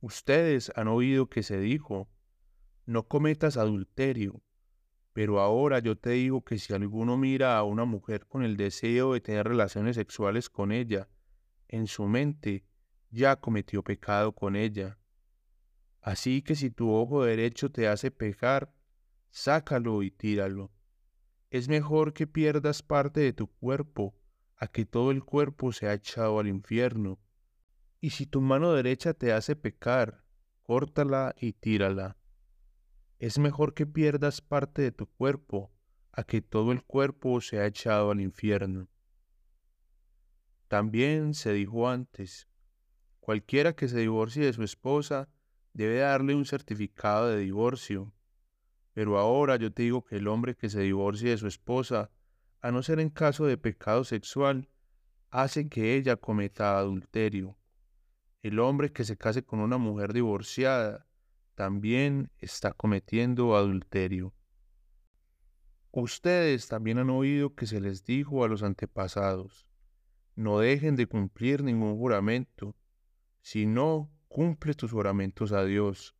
Ustedes 0.02 0.72
han 0.76 0.90
oído 0.90 1.30
que 1.30 1.44
se 1.44 1.60
dijo, 1.60 2.10
no 2.86 3.08
cometas 3.08 3.56
adulterio, 3.56 4.44
pero 5.14 5.40
ahora 5.40 5.80
yo 5.80 5.96
te 5.96 6.10
digo 6.12 6.44
que 6.44 6.58
si 6.58 6.74
alguno 6.74 7.18
mira 7.18 7.58
a 7.58 7.64
una 7.64 7.86
mujer 7.86 8.26
con 8.26 8.44
el 8.44 8.58
deseo 8.58 9.14
de 9.14 9.22
tener 9.22 9.48
relaciones 9.48 9.96
sexuales 9.96 10.50
con 10.50 10.72
ella, 10.72 11.08
en 11.68 11.86
su 11.88 12.06
mente 12.08 12.66
ya 13.12 13.36
cometió 13.36 13.84
pecado 13.84 14.34
con 14.34 14.56
ella. 14.56 14.98
Así 16.02 16.42
que 16.42 16.56
si 16.56 16.72
tu 16.72 16.92
ojo 16.92 17.24
derecho 17.24 17.72
te 17.72 17.88
hace 17.88 18.10
pecar, 18.10 18.74
sácalo 19.30 20.02
y 20.02 20.10
tíralo. 20.10 20.72
Es 21.52 21.70
mejor 21.70 22.14
que 22.14 22.26
pierdas 22.26 22.82
parte 22.82 23.22
de 23.22 23.34
tu 23.34 23.48
cuerpo 23.48 24.16
a 24.58 24.68
que 24.68 24.86
todo 24.86 25.12
el 25.12 25.24
cuerpo 25.24 25.72
sea 25.72 25.94
echado 25.94 26.40
al 26.40 26.48
infierno. 26.48 27.20
Y 28.02 28.10
si 28.10 28.26
tu 28.26 28.42
mano 28.42 28.74
derecha 28.74 29.14
te 29.14 29.32
hace 29.32 29.56
pecar, 29.56 30.24
córtala 30.64 31.36
y 31.40 31.54
tírala. 31.54 32.18
Es 33.24 33.40
mejor 33.40 33.74
que 33.74 33.86
pierdas 33.86 34.42
parte 34.42 34.82
de 34.82 34.92
tu 34.92 35.06
cuerpo 35.06 35.72
a 36.12 36.26
que 36.26 36.42
todo 36.42 36.74
el 36.74 36.84
cuerpo 36.84 37.40
sea 37.40 37.66
echado 37.66 38.12
al 38.12 38.20
infierno. 38.20 38.90
También 40.68 41.34
se 41.34 41.54
dijo 41.54 41.88
antes, 41.88 42.50
cualquiera 43.22 43.78
que 43.78 43.88
se 43.88 44.00
divorcie 44.00 44.44
de 44.44 44.52
su 44.52 44.62
esposa 44.62 45.30
debe 45.72 46.00
darle 46.00 46.36
un 46.36 46.44
certificado 46.44 47.30
de 47.30 47.38
divorcio. 47.38 48.12
Pero 48.92 49.18
ahora 49.18 49.56
yo 49.56 49.72
te 49.72 49.84
digo 49.84 50.04
que 50.04 50.18
el 50.18 50.28
hombre 50.28 50.58
que 50.58 50.68
se 50.68 50.82
divorcie 50.82 51.30
de 51.30 51.38
su 51.38 51.48
esposa, 51.48 52.12
a 52.62 52.72
no 52.72 52.84
ser 52.84 53.00
en 53.00 53.10
caso 53.10 53.46
de 53.46 53.58
pecado 53.58 54.04
sexual, 54.04 54.68
hace 55.32 55.70
que 55.70 55.96
ella 55.96 56.18
cometa 56.18 56.78
adulterio. 56.78 57.58
El 58.42 58.60
hombre 58.60 58.92
que 58.92 59.06
se 59.06 59.16
case 59.16 59.46
con 59.46 59.62
una 59.62 59.78
mujer 59.78 60.12
divorciada 60.12 61.08
también 61.56 62.32
está 62.40 62.74
cometiendo 62.74 63.56
adulterio. 63.56 64.34
Ustedes 65.92 66.68
también 66.68 66.98
han 66.98 67.10
oído 67.10 67.54
que 67.54 67.68
se 67.68 67.80
les 67.80 68.04
dijo 68.04 68.44
a 68.44 68.48
los 68.48 68.64
antepasados, 68.64 69.68
no 70.36 70.60
dejen 70.60 70.96
de 70.96 71.06
cumplir 71.06 71.64
ningún 71.64 71.98
juramento, 71.98 72.76
si 73.42 73.68
no, 73.68 74.12
cumple 74.28 74.74
tus 74.74 74.92
juramentos 74.92 75.52
a 75.52 75.64
Dios. 75.64 76.16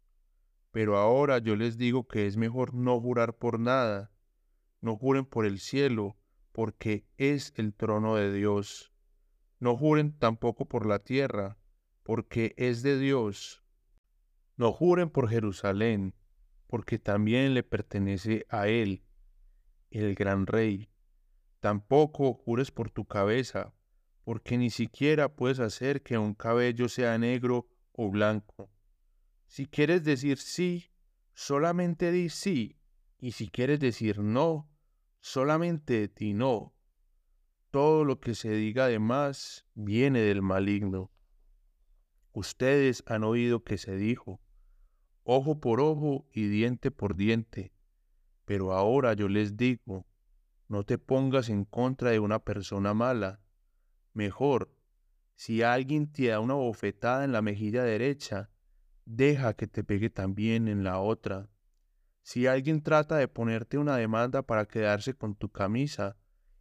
Pero 0.72 0.98
ahora 0.98 1.40
yo 1.40 1.56
les 1.56 1.78
digo 1.78 2.08
que 2.08 2.28
es 2.28 2.38
mejor 2.38 2.76
no 2.76 3.00
jurar 3.00 3.38
por 3.38 3.60
nada, 3.60 4.12
no 4.82 4.98
juren 4.98 5.26
por 5.26 5.46
el 5.46 5.60
cielo, 5.60 6.18
porque 6.52 7.08
es 7.18 7.54
el 7.56 7.74
trono 7.74 8.16
de 8.16 8.32
Dios. 8.32 8.94
No 9.60 9.76
juren 9.76 10.18
tampoco 10.20 10.68
por 10.68 10.86
la 10.86 11.00
tierra, 11.00 11.58
porque 12.04 12.54
es 12.58 12.84
de 12.84 13.00
Dios 13.00 13.63
no 14.56 14.72
juren 14.72 15.10
por 15.10 15.30
Jerusalén, 15.30 16.14
porque 16.68 17.00
también 17.00 17.54
le 17.54 17.64
pertenece 17.64 18.46
a 18.50 18.68
él, 18.68 19.04
el 19.92 20.16
gran 20.16 20.48
rey. 20.48 20.90
Tampoco 21.60 22.34
jures 22.34 22.72
por 22.72 22.90
tu 22.90 23.06
cabeza, 23.06 23.74
porque 24.24 24.58
ni 24.58 24.70
siquiera 24.70 25.36
puedes 25.36 25.60
hacer 25.60 26.02
que 26.02 26.18
un 26.18 26.34
cabello 26.34 26.90
sea 26.90 27.18
negro 27.18 27.68
o 27.92 28.10
blanco. 28.10 28.70
Si 29.48 29.66
quieres 29.66 30.04
decir 30.04 30.38
sí, 30.38 30.92
solamente 31.34 32.12
di 32.12 32.30
sí, 32.30 32.78
y 33.20 33.32
si 33.32 33.50
quieres 33.50 33.80
decir 33.80 34.20
no, 34.20 34.70
solamente 35.20 36.08
di 36.08 36.34
no. 36.34 36.74
Todo 37.72 38.04
lo 38.04 38.20
que 38.20 38.36
se 38.36 38.52
diga 38.52 38.86
además 38.86 39.66
viene 39.74 40.22
del 40.22 40.42
maligno. 40.42 41.12
Ustedes 42.34 43.04
han 43.08 43.24
oído 43.24 43.64
que 43.64 43.78
se 43.78 43.96
dijo, 43.96 44.42
ojo 45.24 45.60
por 45.60 45.80
ojo 45.80 46.28
y 46.32 46.48
diente 46.48 46.92
por 46.92 47.16
diente. 47.16 47.74
Pero 48.46 48.74
ahora 48.74 49.14
yo 49.14 49.28
les 49.28 49.58
digo, 49.58 50.06
no 50.68 50.84
te 50.84 50.98
pongas 50.98 51.50
en 51.50 51.66
contra 51.66 52.12
de 52.12 52.20
una 52.20 52.40
persona 52.40 52.94
mala. 52.94 53.42
Mejor, 54.14 54.76
si 55.36 55.62
alguien 55.62 56.12
te 56.12 56.28
da 56.28 56.40
una 56.40 56.54
bofetada 56.54 57.24
en 57.24 57.32
la 57.32 57.42
mejilla 57.42 57.84
derecha, 57.84 58.50
deja 59.06 59.54
que 59.54 59.68
te 59.68 59.84
pegue 59.84 60.10
también 60.10 60.68
en 60.68 60.84
la 60.84 61.00
otra. 61.00 61.50
Si 62.22 62.48
alguien 62.48 62.82
trata 62.82 63.18
de 63.18 63.28
ponerte 63.28 63.78
una 63.78 63.98
demanda 63.98 64.44
para 64.44 64.66
quedarse 64.66 65.14
con 65.14 65.36
tu 65.36 65.50
camisa, 65.50 66.18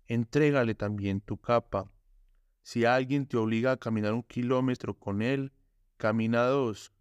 entrégale 0.07 0.75
también 0.75 1.21
tu 1.21 1.37
capa. 1.37 1.91
Si 2.63 2.85
alguien 2.85 3.27
te 3.27 3.37
obliga 3.37 3.73
a 3.73 3.77
caminar 3.77 4.15
un 4.15 4.23
kilómetro 4.23 4.99
con 4.99 5.23
él, 5.23 5.53
Camina 6.03 6.47
dos. 6.47 6.93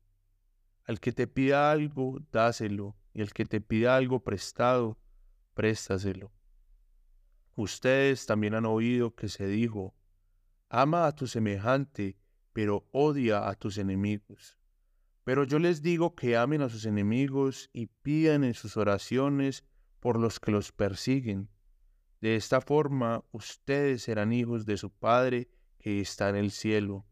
Al 0.91 0.99
que 0.99 1.13
te 1.13 1.25
pida 1.25 1.71
algo, 1.71 2.19
dáselo, 2.33 2.97
y 3.13 3.21
al 3.21 3.31
que 3.31 3.45
te 3.45 3.61
pida 3.61 3.95
algo 3.95 4.25
prestado, 4.25 4.99
préstaselo. 5.53 6.33
Ustedes 7.55 8.25
también 8.25 8.55
han 8.55 8.65
oído 8.65 9.15
que 9.15 9.29
se 9.29 9.47
dijo, 9.47 9.95
ama 10.67 11.07
a 11.07 11.15
tu 11.15 11.27
semejante, 11.27 12.17
pero 12.51 12.89
odia 12.91 13.47
a 13.47 13.55
tus 13.55 13.77
enemigos. 13.77 14.59
Pero 15.23 15.45
yo 15.45 15.59
les 15.59 15.81
digo 15.81 16.13
que 16.13 16.35
amen 16.35 16.61
a 16.61 16.67
sus 16.67 16.85
enemigos 16.85 17.69
y 17.71 17.85
pidan 17.85 18.43
en 18.43 18.53
sus 18.53 18.75
oraciones 18.75 19.63
por 20.01 20.19
los 20.19 20.41
que 20.41 20.51
los 20.51 20.73
persiguen. 20.73 21.47
De 22.19 22.35
esta 22.35 22.59
forma 22.59 23.23
ustedes 23.31 24.03
serán 24.03 24.33
hijos 24.33 24.65
de 24.65 24.75
su 24.75 24.89
Padre 24.89 25.47
que 25.79 26.01
está 26.01 26.27
en 26.27 26.35
el 26.35 26.51
cielo. 26.51 27.05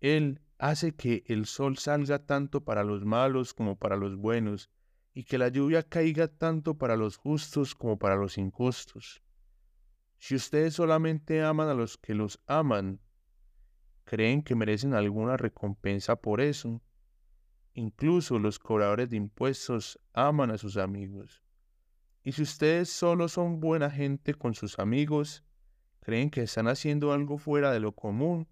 Él 0.00 0.40
hace 0.62 0.94
que 0.94 1.24
el 1.26 1.46
sol 1.46 1.76
salga 1.76 2.20
tanto 2.24 2.62
para 2.62 2.84
los 2.84 3.04
malos 3.04 3.52
como 3.52 3.74
para 3.74 3.96
los 3.96 4.14
buenos, 4.14 4.70
y 5.12 5.24
que 5.24 5.36
la 5.36 5.48
lluvia 5.48 5.82
caiga 5.82 6.28
tanto 6.28 6.78
para 6.78 6.96
los 6.96 7.16
justos 7.16 7.74
como 7.74 7.98
para 7.98 8.14
los 8.14 8.38
injustos. 8.38 9.24
Si 10.18 10.36
ustedes 10.36 10.74
solamente 10.74 11.42
aman 11.42 11.68
a 11.68 11.74
los 11.74 11.98
que 11.98 12.14
los 12.14 12.40
aman, 12.46 13.00
¿creen 14.04 14.40
que 14.40 14.54
merecen 14.54 14.94
alguna 14.94 15.36
recompensa 15.36 16.14
por 16.14 16.40
eso? 16.40 16.80
Incluso 17.74 18.38
los 18.38 18.60
cobradores 18.60 19.10
de 19.10 19.16
impuestos 19.16 19.98
aman 20.12 20.52
a 20.52 20.58
sus 20.58 20.76
amigos. 20.76 21.42
Y 22.22 22.30
si 22.30 22.42
ustedes 22.42 22.88
solo 22.88 23.26
son 23.28 23.58
buena 23.58 23.90
gente 23.90 24.32
con 24.32 24.54
sus 24.54 24.78
amigos, 24.78 25.42
¿creen 25.98 26.30
que 26.30 26.42
están 26.42 26.68
haciendo 26.68 27.12
algo 27.12 27.36
fuera 27.36 27.72
de 27.72 27.80
lo 27.80 27.96
común? 27.96 28.46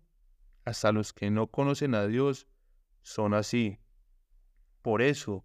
Hasta 0.70 0.92
los 0.92 1.12
que 1.12 1.30
no 1.30 1.48
conocen 1.48 1.96
a 1.96 2.06
Dios 2.06 2.46
son 3.02 3.34
así. 3.34 3.80
Por 4.82 5.02
eso, 5.02 5.44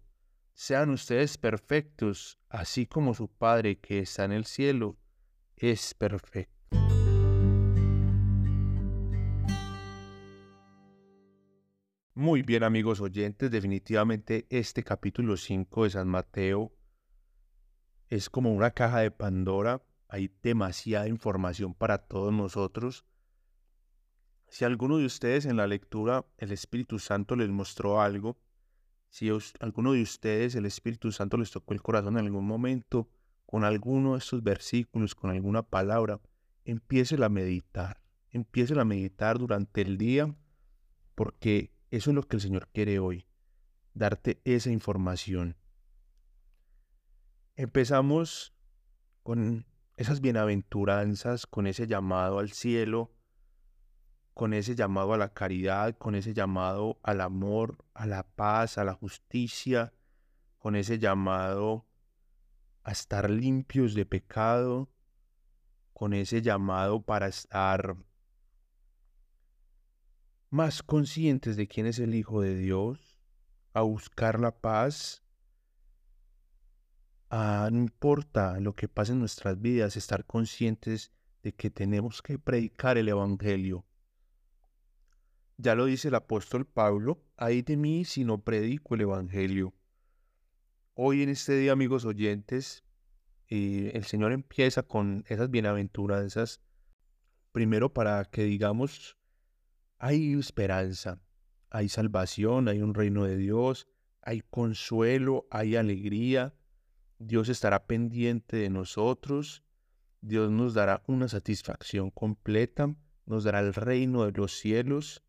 sean 0.54 0.90
ustedes 0.90 1.36
perfectos, 1.36 2.38
así 2.48 2.86
como 2.86 3.12
su 3.12 3.26
Padre 3.28 3.80
que 3.80 3.98
está 3.98 4.24
en 4.24 4.30
el 4.30 4.44
cielo 4.44 4.96
es 5.56 5.94
perfecto. 5.94 6.54
Muy 12.14 12.42
bien 12.42 12.62
amigos 12.62 13.00
oyentes, 13.00 13.50
definitivamente 13.50 14.46
este 14.48 14.84
capítulo 14.84 15.36
5 15.36 15.84
de 15.84 15.90
San 15.90 16.08
Mateo 16.08 16.72
es 18.08 18.30
como 18.30 18.54
una 18.54 18.70
caja 18.70 19.00
de 19.00 19.10
Pandora, 19.10 19.82
hay 20.08 20.32
demasiada 20.40 21.08
información 21.08 21.74
para 21.74 21.98
todos 21.98 22.32
nosotros. 22.32 23.04
Si 24.48 24.64
alguno 24.64 24.98
de 24.98 25.06
ustedes 25.06 25.46
en 25.46 25.56
la 25.56 25.66
lectura 25.66 26.24
el 26.38 26.52
Espíritu 26.52 26.98
Santo 26.98 27.36
les 27.36 27.48
mostró 27.48 28.00
algo, 28.00 28.38
si 29.10 29.30
alguno 29.60 29.92
de 29.92 30.02
ustedes 30.02 30.54
el 30.54 30.66
Espíritu 30.66 31.10
Santo 31.12 31.36
les 31.36 31.50
tocó 31.50 31.74
el 31.74 31.82
corazón 31.82 32.18
en 32.18 32.26
algún 32.26 32.46
momento 32.46 33.08
con 33.46 33.64
alguno 33.64 34.12
de 34.12 34.18
estos 34.18 34.42
versículos, 34.42 35.14
con 35.14 35.30
alguna 35.30 35.62
palabra, 35.62 36.20
empiece 36.64 37.22
a 37.22 37.28
meditar, 37.28 38.02
empiece 38.30 38.78
a 38.78 38.84
meditar 38.84 39.38
durante 39.38 39.82
el 39.82 39.96
día, 39.96 40.34
porque 41.14 41.72
eso 41.90 42.10
es 42.10 42.14
lo 42.14 42.22
que 42.24 42.36
el 42.36 42.42
Señor 42.42 42.68
quiere 42.72 42.98
hoy, 42.98 43.26
darte 43.94 44.40
esa 44.44 44.70
información. 44.70 45.56
Empezamos 47.54 48.52
con 49.22 49.64
esas 49.96 50.20
bienaventuranzas, 50.20 51.46
con 51.46 51.66
ese 51.66 51.86
llamado 51.86 52.38
al 52.38 52.52
cielo, 52.52 53.15
con 54.36 54.52
ese 54.52 54.74
llamado 54.74 55.14
a 55.14 55.16
la 55.16 55.32
caridad, 55.32 55.96
con 55.96 56.14
ese 56.14 56.34
llamado 56.34 57.00
al 57.02 57.22
amor, 57.22 57.78
a 57.94 58.04
la 58.04 58.22
paz, 58.22 58.76
a 58.76 58.84
la 58.84 58.92
justicia, 58.92 59.94
con 60.58 60.76
ese 60.76 60.98
llamado 60.98 61.86
a 62.84 62.92
estar 62.92 63.30
limpios 63.30 63.94
de 63.94 64.04
pecado, 64.04 64.90
con 65.94 66.12
ese 66.12 66.42
llamado 66.42 67.00
para 67.00 67.28
estar 67.28 67.96
más 70.50 70.82
conscientes 70.82 71.56
de 71.56 71.66
quién 71.66 71.86
es 71.86 71.98
el 71.98 72.14
Hijo 72.14 72.42
de 72.42 72.56
Dios, 72.56 73.18
a 73.72 73.80
buscar 73.80 74.38
la 74.38 74.54
paz, 74.54 75.24
a 77.30 77.70
no 77.72 77.78
importa 77.78 78.60
lo 78.60 78.76
que 78.76 78.86
pase 78.86 79.12
en 79.12 79.18
nuestras 79.20 79.58
vidas, 79.62 79.96
estar 79.96 80.26
conscientes 80.26 81.10
de 81.42 81.54
que 81.54 81.70
tenemos 81.70 82.20
que 82.20 82.38
predicar 82.38 82.98
el 82.98 83.08
Evangelio, 83.08 83.86
ya 85.58 85.74
lo 85.74 85.86
dice 85.86 86.08
el 86.08 86.14
apóstol 86.14 86.66
Pablo, 86.66 87.22
hay 87.36 87.62
de 87.62 87.76
mí 87.76 88.04
si 88.04 88.24
no 88.24 88.42
predico 88.42 88.94
el 88.94 89.02
Evangelio. 89.02 89.74
Hoy 90.94 91.22
en 91.22 91.30
este 91.30 91.56
día, 91.56 91.72
amigos 91.72 92.04
oyentes, 92.04 92.84
eh, 93.48 93.92
el 93.94 94.04
Señor 94.04 94.32
empieza 94.32 94.82
con 94.82 95.24
esas 95.28 95.50
bienaventuranzas, 95.50 96.60
primero 97.52 97.92
para 97.92 98.24
que 98.24 98.44
digamos, 98.44 99.16
hay 99.98 100.34
esperanza, 100.34 101.20
hay 101.70 101.88
salvación, 101.88 102.68
hay 102.68 102.82
un 102.82 102.94
reino 102.94 103.24
de 103.24 103.36
Dios, 103.36 103.88
hay 104.22 104.42
consuelo, 104.42 105.46
hay 105.50 105.76
alegría, 105.76 106.54
Dios 107.18 107.48
estará 107.48 107.86
pendiente 107.86 108.56
de 108.56 108.68
nosotros, 108.68 109.62
Dios 110.20 110.50
nos 110.50 110.74
dará 110.74 111.02
una 111.06 111.28
satisfacción 111.28 112.10
completa, 112.10 112.94
nos 113.24 113.44
dará 113.44 113.60
el 113.60 113.72
reino 113.72 114.24
de 114.24 114.32
los 114.32 114.52
cielos, 114.52 115.25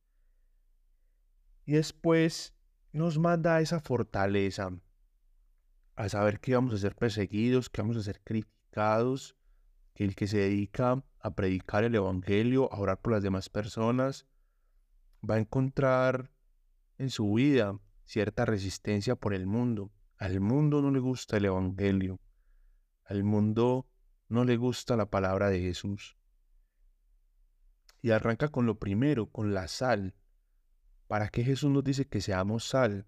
y 1.68 1.74
después 1.74 2.56
nos 2.94 3.20
manda 3.20 3.60
esa 3.60 3.82
fortaleza 3.82 4.72
a 5.98 6.10
saber 6.10 6.40
que 6.40 6.56
vamos 6.56 6.74
a 6.74 6.78
ser 6.78 6.96
perseguidos, 6.96 7.70
que 7.70 7.82
vamos 7.82 7.98
a 7.98 8.04
ser 8.04 8.22
criticados, 8.24 9.36
que 9.94 10.06
el 10.06 10.16
que 10.16 10.28
se 10.28 10.38
dedica 10.38 11.04
a 11.20 11.36
predicar 11.36 11.84
el 11.84 11.94
Evangelio, 11.94 12.72
a 12.72 12.80
orar 12.80 13.02
por 13.02 13.14
las 13.14 13.22
demás 13.22 13.50
personas, 13.50 14.26
va 15.30 15.36
a 15.36 15.40
encontrar 15.40 16.32
en 16.98 17.10
su 17.10 17.34
vida 17.34 17.78
cierta 18.06 18.46
resistencia 18.46 19.18
por 19.18 19.34
el 19.34 19.46
mundo. 19.46 19.92
Al 20.18 20.40
mundo 20.40 20.82
no 20.82 20.90
le 20.90 21.00
gusta 21.00 21.36
el 21.36 21.46
Evangelio. 21.46 22.18
Al 23.04 23.26
mundo 23.26 23.90
no 24.30 24.46
le 24.46 24.56
gusta 24.56 24.96
la 24.96 25.10
palabra 25.10 25.50
de 25.50 25.60
Jesús. 25.60 26.18
Y 28.02 28.12
arranca 28.12 28.48
con 28.48 28.66
lo 28.66 28.80
primero, 28.80 29.30
con 29.30 29.54
la 29.54 29.68
sal. 29.68 30.16
¿Para 31.08 31.30
qué 31.30 31.44
Jesús 31.44 31.72
nos 31.72 31.84
dice 31.84 32.06
que 32.06 32.22
seamos 32.22 32.68
sal? 32.68 33.06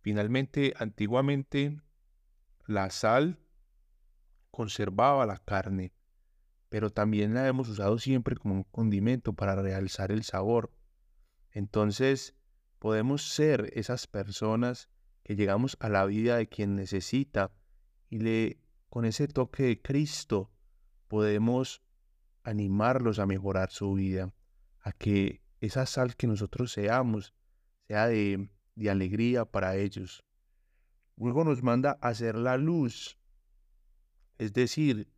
Finalmente, 0.00 0.72
antiguamente, 0.78 1.80
la 2.66 2.90
sal 2.90 3.38
conservaba 4.50 5.26
la 5.26 5.38
carne, 5.38 5.92
pero 6.68 6.90
también 6.90 7.34
la 7.34 7.46
hemos 7.46 7.68
usado 7.68 7.98
siempre 7.98 8.36
como 8.36 8.54
un 8.54 8.64
condimento 8.64 9.34
para 9.34 9.54
realzar 9.54 10.12
el 10.12 10.22
sabor. 10.22 10.72
Entonces, 11.50 12.34
podemos 12.78 13.22
ser 13.22 13.70
esas 13.74 14.06
personas 14.06 14.88
que 15.22 15.36
llegamos 15.36 15.76
a 15.80 15.88
la 15.88 16.06
vida 16.06 16.36
de 16.36 16.48
quien 16.48 16.76
necesita 16.76 17.52
y 18.08 18.20
le 18.20 18.60
con 18.88 19.04
ese 19.04 19.28
toque 19.28 19.64
de 19.64 19.82
Cristo 19.82 20.50
podemos 21.08 21.82
animarlos 22.44 23.18
a 23.18 23.26
mejorar 23.26 23.70
su 23.70 23.92
vida, 23.94 24.32
a 24.80 24.92
que 24.92 25.42
esa 25.66 25.86
sal 25.86 26.16
que 26.16 26.26
nosotros 26.26 26.72
seamos 26.72 27.34
sea 27.86 28.08
de, 28.08 28.48
de 28.74 28.90
alegría 28.90 29.44
para 29.44 29.76
ellos. 29.76 30.24
Luego 31.16 31.44
nos 31.44 31.62
manda 31.62 31.98
a 32.00 32.08
hacer 32.08 32.34
la 32.34 32.56
luz, 32.56 33.18
es 34.38 34.52
decir, 34.52 35.08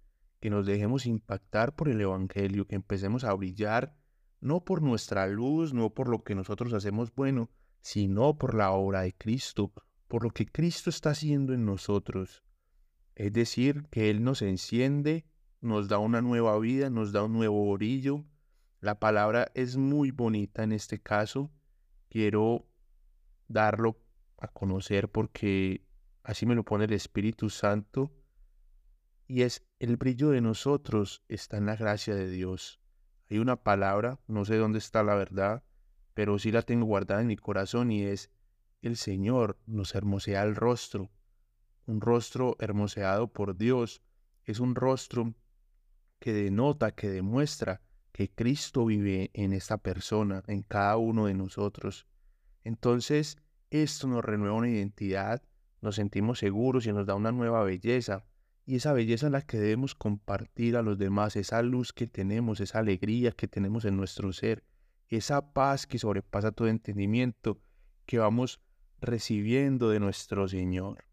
que 0.41 0.51
nos 0.51 0.67
dejemos 0.67 1.07
impactar 1.07 1.75
por 1.75 1.89
el 1.89 2.01
Evangelio, 2.01 2.67
que 2.67 2.77
empecemos 2.77 3.25
a 3.25 3.35
brillar 3.35 3.95
no 4.41 4.65
por 4.65 4.83
nuestra 4.83 5.27
luz, 5.27 5.75
no 5.75 5.91
por 5.91 6.09
lo 6.09 6.23
que 6.23 6.35
nosotros 6.35 6.73
hacemos 6.73 7.13
bueno, 7.15 7.51
sino 7.81 8.39
por 8.39 8.55
la 8.55 8.71
obra 8.71 9.03
de 9.03 9.15
Cristo, 9.15 9.73
por 10.07 10.23
lo 10.23 10.31
que 10.31 10.47
Cristo 10.47 10.91
está 10.91 11.11
haciendo 11.11 11.53
en 11.55 11.65
nosotros. 11.65 12.45
Es 13.17 13.33
decir, 13.33 13.87
que 13.91 14.11
Él 14.11 14.23
nos 14.23 14.43
enciende, 14.43 15.27
nos 15.61 15.89
da 15.89 15.99
una 15.99 16.23
nueva 16.23 16.57
vida, 16.61 16.89
nos 16.91 17.11
da 17.11 17.25
un 17.25 17.33
nuevo 17.33 17.73
brillo, 17.73 18.25
la 18.81 19.01
palabra 19.01 19.51
es 19.55 19.77
muy 19.77 20.13
bonita 20.13 20.63
en 20.63 20.73
este 20.73 21.01
caso. 21.01 21.51
Quiero 22.09 22.67
darlo 23.49 24.01
a 24.39 24.49
conocer 24.49 25.11
porque 25.11 25.85
así 26.23 26.47
me 26.47 26.55
lo 26.55 26.65
pone 26.65 26.85
el 26.85 26.93
Espíritu 26.93 27.51
Santo. 27.51 28.15
Y 29.27 29.43
es 29.43 29.67
el 29.79 29.97
brillo 29.97 30.31
de 30.31 30.41
nosotros 30.41 31.25
está 31.29 31.57
en 31.57 31.67
la 31.67 31.77
gracia 31.77 32.15
de 32.15 32.31
Dios. 32.31 32.81
Hay 33.29 33.39
una 33.39 33.57
palabra, 33.57 34.21
no 34.27 34.45
sé 34.45 34.57
dónde 34.57 34.79
está 34.79 35.03
la 35.03 35.15
verdad, 35.15 35.65
pero 36.15 36.39
sí 36.39 36.51
la 36.51 36.63
tengo 36.63 36.87
guardada 36.87 37.21
en 37.21 37.27
mi 37.27 37.37
corazón 37.37 37.91
y 37.91 38.05
es 38.05 38.31
el 38.81 38.97
Señor 38.97 39.59
nos 39.67 39.95
hermosea 39.95 40.45
el 40.45 40.55
rostro. 40.55 41.11
Un 41.87 42.01
rostro 42.01 42.57
hermoseado 42.61 43.33
por 43.33 43.57
Dios 43.57 44.03
es 44.45 44.61
un 44.61 44.75
rostro 44.77 45.35
que 46.21 46.33
denota, 46.33 46.93
que 46.93 47.09
demuestra 47.09 47.83
que 48.19 48.29
Cristo 48.29 48.85
vive 48.85 49.31
en 49.33 49.53
esta 49.53 49.79
persona, 49.79 50.43
en 50.49 50.65
cada 50.65 50.97
uno 50.97 51.27
de 51.27 51.35
nosotros. 51.35 52.09
Entonces, 52.65 53.39
esto 53.71 54.09
nos 54.09 54.25
renueva 54.25 54.57
una 54.57 54.69
identidad, 54.69 55.41
nos 55.83 55.95
sentimos 55.95 56.41
seguros 56.41 56.85
y 56.87 56.93
nos 56.93 57.07
da 57.07 57.15
una 57.15 57.31
nueva 57.31 57.63
belleza. 57.63 58.25
Y 58.67 58.75
esa 58.75 58.93
belleza 58.93 59.27
es 59.27 59.33
la 59.33 59.43
que 59.43 59.61
debemos 59.61 59.95
compartir 59.95 60.77
a 60.77 60.83
los 60.83 60.99
demás, 60.99 61.37
esa 61.37 61.63
luz 61.63 61.93
que 61.93 62.09
tenemos, 62.09 62.59
esa 62.59 62.81
alegría 62.81 63.31
que 63.31 63.47
tenemos 63.47 63.85
en 63.85 63.97
nuestro 63.97 64.33
ser, 64.33 64.65
esa 65.07 65.53
paz 65.53 65.87
que 65.87 66.01
sobrepasa 66.01 66.51
todo 66.51 66.67
entendimiento 66.67 67.61
que 68.05 68.19
vamos 68.19 68.61
recibiendo 69.01 69.91
de 69.91 70.01
nuestro 70.01 70.49
Señor. 70.49 71.05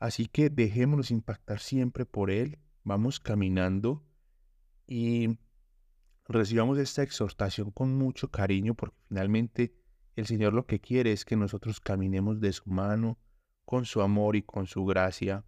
Así 0.00 0.26
que 0.26 0.50
dejémonos 0.50 1.12
impactar 1.12 1.60
siempre 1.60 2.06
por 2.06 2.32
Él, 2.32 2.58
vamos 2.82 3.20
caminando 3.20 4.02
y 4.88 5.38
recibamos 6.26 6.78
esta 6.78 7.02
exhortación 7.02 7.70
con 7.70 7.94
mucho 7.96 8.30
cariño 8.30 8.74
porque 8.74 8.96
finalmente 9.08 9.74
el 10.16 10.26
Señor 10.26 10.54
lo 10.54 10.66
que 10.66 10.80
quiere 10.80 11.12
es 11.12 11.24
que 11.24 11.36
nosotros 11.36 11.78
caminemos 11.78 12.40
de 12.40 12.52
su 12.52 12.68
mano, 12.70 13.18
con 13.64 13.84
su 13.84 14.00
amor 14.00 14.34
y 14.34 14.42
con 14.42 14.66
su 14.66 14.84
gracia. 14.84 15.44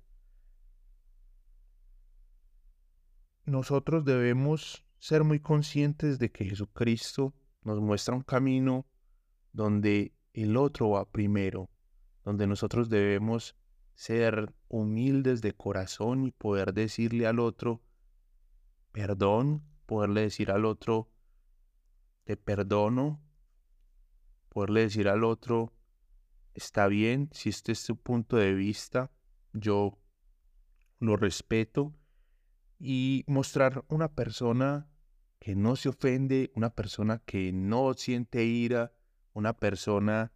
Nosotros 3.46 4.04
debemos 4.04 4.84
ser 4.98 5.24
muy 5.24 5.40
conscientes 5.40 6.18
de 6.18 6.30
que 6.30 6.44
Jesucristo 6.44 7.34
nos 7.62 7.80
muestra 7.80 8.14
un 8.14 8.22
camino 8.22 8.86
donde 9.52 10.14
el 10.34 10.56
otro 10.56 10.90
va 10.90 11.10
primero, 11.10 11.70
donde 12.24 12.46
nosotros 12.46 12.90
debemos 12.90 13.56
ser 13.94 14.54
humildes 14.68 15.40
de 15.40 15.54
corazón 15.54 16.24
y 16.24 16.30
poder 16.30 16.74
decirle 16.74 17.26
al 17.26 17.40
otro, 17.40 17.82
perdón, 18.92 19.62
poderle 19.86 20.22
decir 20.22 20.50
al 20.50 20.64
otro, 20.64 21.10
te 22.24 22.36
perdono, 22.36 23.22
poderle 24.48 24.82
decir 24.82 25.08
al 25.08 25.24
otro, 25.24 25.72
está 26.54 26.86
bien, 26.86 27.28
si 27.32 27.48
este 27.48 27.72
es 27.72 27.84
tu 27.84 27.96
punto 27.96 28.36
de 28.36 28.54
vista, 28.54 29.10
yo 29.52 29.98
lo 30.98 31.16
respeto 31.16 31.94
y 32.78 33.24
mostrar 33.26 33.84
una 33.88 34.14
persona 34.14 34.88
que 35.38 35.56
no 35.56 35.76
se 35.76 35.88
ofende, 35.88 36.52
una 36.54 36.74
persona 36.74 37.22
que 37.24 37.52
no 37.52 37.94
siente 37.94 38.44
ira, 38.44 38.92
una 39.32 39.56
persona 39.56 40.32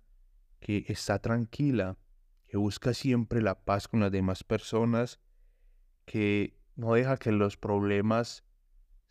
que 0.60 0.84
está 0.88 1.18
tranquila, 1.18 1.98
que 2.46 2.56
busca 2.56 2.94
siempre 2.94 3.42
la 3.42 3.64
paz 3.64 3.86
con 3.86 4.00
las 4.00 4.10
demás 4.10 4.44
personas, 4.44 5.20
que 6.06 6.58
no 6.76 6.94
deja 6.94 7.16
que 7.16 7.32
los 7.32 7.56
problemas 7.56 8.44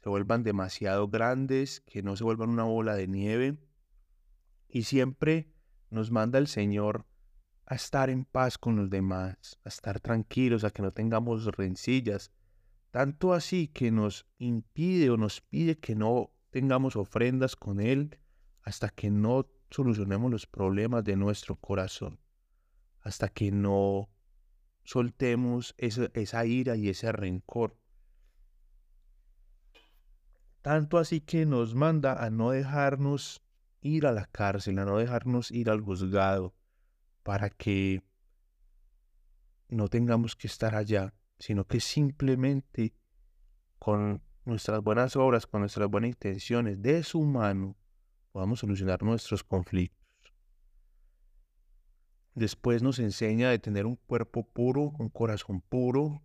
se 0.01 0.09
vuelvan 0.09 0.43
demasiado 0.43 1.07
grandes, 1.07 1.81
que 1.81 2.03
no 2.03 2.15
se 2.15 2.23
vuelvan 2.23 2.49
una 2.49 2.63
bola 2.63 2.95
de 2.95 3.07
nieve. 3.07 3.57
Y 4.67 4.83
siempre 4.83 5.53
nos 5.89 6.11
manda 6.11 6.39
el 6.39 6.47
Señor 6.47 7.05
a 7.65 7.75
estar 7.75 8.09
en 8.09 8.25
paz 8.25 8.57
con 8.57 8.75
los 8.75 8.89
demás, 8.89 9.59
a 9.63 9.69
estar 9.69 9.99
tranquilos, 9.99 10.63
a 10.63 10.71
que 10.71 10.81
no 10.81 10.91
tengamos 10.91 11.45
rencillas. 11.45 12.31
Tanto 12.91 13.33
así 13.33 13.67
que 13.69 13.91
nos 13.91 14.27
impide 14.37 15.09
o 15.09 15.17
nos 15.17 15.41
pide 15.41 15.77
que 15.77 15.95
no 15.95 16.31
tengamos 16.49 16.95
ofrendas 16.95 17.55
con 17.55 17.79
Él 17.79 18.19
hasta 18.61 18.89
que 18.89 19.09
no 19.09 19.47
solucionemos 19.69 20.29
los 20.29 20.45
problemas 20.45 21.03
de 21.03 21.15
nuestro 21.15 21.55
corazón, 21.55 22.19
hasta 22.99 23.29
que 23.29 23.51
no 23.51 24.09
soltemos 24.83 25.75
esa, 25.77 26.45
ira 26.45 26.75
y 26.75 26.89
ese 26.89 27.11
rencor. 27.11 27.77
Tanto 30.61 30.97
así 30.97 31.19
que 31.19 31.45
nos 31.45 31.75
manda 31.75 32.23
a 32.23 32.29
no 32.29 32.51
dejarnos 32.51 33.41
ir 33.81 34.05
a 34.05 34.11
la 34.11 34.25
cárcel, 34.27 34.79
a 34.79 34.85
no 34.85 34.97
dejarnos 34.97 35.51
ir 35.51 35.69
al 35.69 35.81
juzgado, 35.81 36.53
para 37.23 37.49
que 37.49 38.01
no 39.67 39.89
tengamos 39.89 40.35
que 40.35 40.47
estar 40.47 40.75
allá, 40.75 41.13
sino 41.39 41.65
que 41.65 41.79
simplemente 41.79 42.93
con 43.79 44.21
nuestras 44.45 44.81
buenas 44.81 45.15
obras, 45.15 45.47
con 45.47 45.61
nuestras 45.61 45.89
buenas 45.89 46.09
intenciones 46.09 46.81
de 46.81 47.03
su 47.03 47.21
mano, 47.23 47.75
podamos 48.31 48.59
solucionar 48.59 49.03
nuestros 49.03 49.43
conflictos. 49.43 50.02
Después 52.35 52.81
nos 52.81 52.99
enseña 52.99 53.49
de 53.49 53.59
tener 53.59 53.85
un 53.85 53.95
cuerpo 53.95 54.43
puro, 54.43 54.93
un 54.97 55.09
corazón 55.09 55.61
puro, 55.61 56.23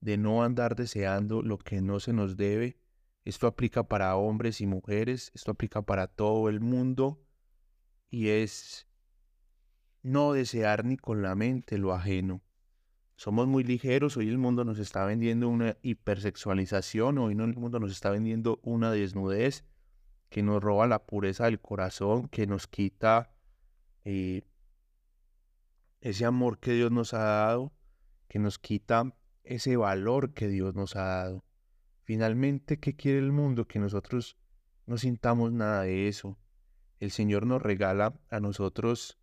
de 0.00 0.16
no 0.16 0.44
andar 0.44 0.76
deseando 0.76 1.42
lo 1.42 1.58
que 1.58 1.80
no 1.80 1.98
se 1.98 2.12
nos 2.12 2.36
debe. 2.36 2.78
Esto 3.24 3.46
aplica 3.46 3.82
para 3.82 4.16
hombres 4.16 4.60
y 4.60 4.66
mujeres, 4.66 5.32
esto 5.34 5.50
aplica 5.50 5.82
para 5.82 6.06
todo 6.06 6.48
el 6.48 6.60
mundo 6.60 7.20
y 8.10 8.28
es 8.28 8.86
no 10.02 10.32
desear 10.32 10.84
ni 10.84 10.96
con 10.96 11.22
la 11.22 11.34
mente 11.34 11.76
lo 11.76 11.92
ajeno. 11.92 12.40
Somos 13.16 13.48
muy 13.48 13.64
ligeros, 13.64 14.16
hoy 14.16 14.28
el 14.28 14.38
mundo 14.38 14.64
nos 14.64 14.78
está 14.78 15.04
vendiendo 15.04 15.48
una 15.48 15.76
hipersexualización, 15.82 17.18
hoy 17.18 17.32
el 17.32 17.56
mundo 17.56 17.80
nos 17.80 17.90
está 17.90 18.10
vendiendo 18.10 18.60
una 18.62 18.92
desnudez 18.92 19.64
que 20.28 20.42
nos 20.42 20.62
roba 20.62 20.86
la 20.86 21.04
pureza 21.04 21.46
del 21.46 21.60
corazón, 21.60 22.28
que 22.28 22.46
nos 22.46 22.68
quita 22.68 23.34
eh, 24.04 24.42
ese 26.00 26.24
amor 26.24 26.58
que 26.58 26.72
Dios 26.72 26.90
nos 26.90 27.14
ha 27.14 27.18
dado, 27.18 27.72
que 28.28 28.38
nos 28.38 28.58
quita 28.58 29.14
ese 29.42 29.76
valor 29.76 30.34
que 30.34 30.48
Dios 30.48 30.74
nos 30.74 30.96
ha 30.96 31.04
dado. 31.04 31.44
Finalmente, 32.02 32.78
¿qué 32.78 32.96
quiere 32.96 33.18
el 33.18 33.32
mundo? 33.32 33.66
Que 33.66 33.78
nosotros 33.78 34.36
no 34.86 34.98
sintamos 34.98 35.52
nada 35.52 35.82
de 35.82 36.08
eso. 36.08 36.38
El 37.00 37.10
Señor 37.10 37.46
nos 37.46 37.62
regala 37.62 38.18
a 38.30 38.40
nosotros 38.40 39.18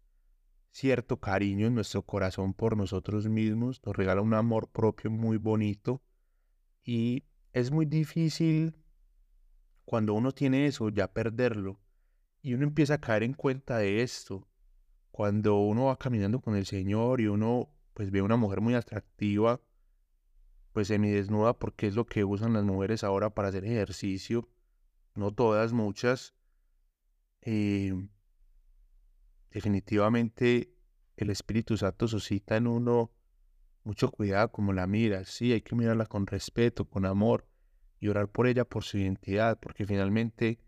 cierto 0.75 1.21
cariño 1.21 1.67
en 1.67 1.75
nuestro 1.75 2.01
corazón 2.01 2.53
por 2.53 2.75
nosotros 2.75 3.29
mismos, 3.29 3.81
nos 3.85 3.95
regala 3.95 4.21
un 4.21 4.33
amor 4.33 4.67
propio 4.67 5.09
muy 5.09 5.37
bonito 5.37 6.01
y 6.83 7.23
es 7.53 7.71
muy 7.71 7.85
difícil 7.85 8.75
cuando 9.85 10.13
uno 10.13 10.33
tiene 10.33 10.65
eso 10.65 10.89
ya 10.89 11.13
perderlo 11.13 11.79
y 12.41 12.55
uno 12.55 12.65
empieza 12.65 12.95
a 12.95 13.01
caer 13.01 13.23
en 13.23 13.33
cuenta 13.33 13.77
de 13.77 14.01
esto 14.01 14.49
cuando 15.15 15.55
uno 15.59 15.85
va 15.85 15.97
caminando 15.97 16.41
con 16.41 16.57
el 16.57 16.65
Señor 16.65 17.21
y 17.21 17.27
uno 17.27 17.69
pues 17.93 18.11
ve 18.11 18.21
una 18.21 18.35
mujer 18.35 18.59
muy 18.59 18.73
atractiva, 18.73 19.61
pues 20.73 20.89
semidesnuda, 20.89 21.57
porque 21.57 21.87
es 21.87 21.95
lo 21.95 22.05
que 22.05 22.25
usan 22.25 22.51
las 22.51 22.65
mujeres 22.65 23.01
ahora 23.01 23.29
para 23.29 23.47
hacer 23.47 23.63
ejercicio, 23.63 24.49
no 25.13 25.31
todas, 25.31 25.71
muchas. 25.71 26.35
Eh, 27.43 27.95
definitivamente 29.51 30.75
el 31.15 31.29
Espíritu 31.29 31.77
Santo 31.77 32.09
suscita 32.09 32.57
en 32.57 32.67
uno 32.67 33.13
mucho 33.85 34.11
cuidado 34.11 34.51
como 34.51 34.73
la 34.73 34.85
mira, 34.85 35.23
sí, 35.23 35.53
hay 35.53 35.61
que 35.61 35.77
mirarla 35.77 36.07
con 36.07 36.27
respeto, 36.27 36.89
con 36.89 37.05
amor 37.05 37.47
y 38.01 38.09
orar 38.09 38.27
por 38.27 38.47
ella, 38.47 38.65
por 38.65 38.83
su 38.83 38.97
identidad, 38.97 39.61
porque 39.61 39.85
finalmente 39.85 40.59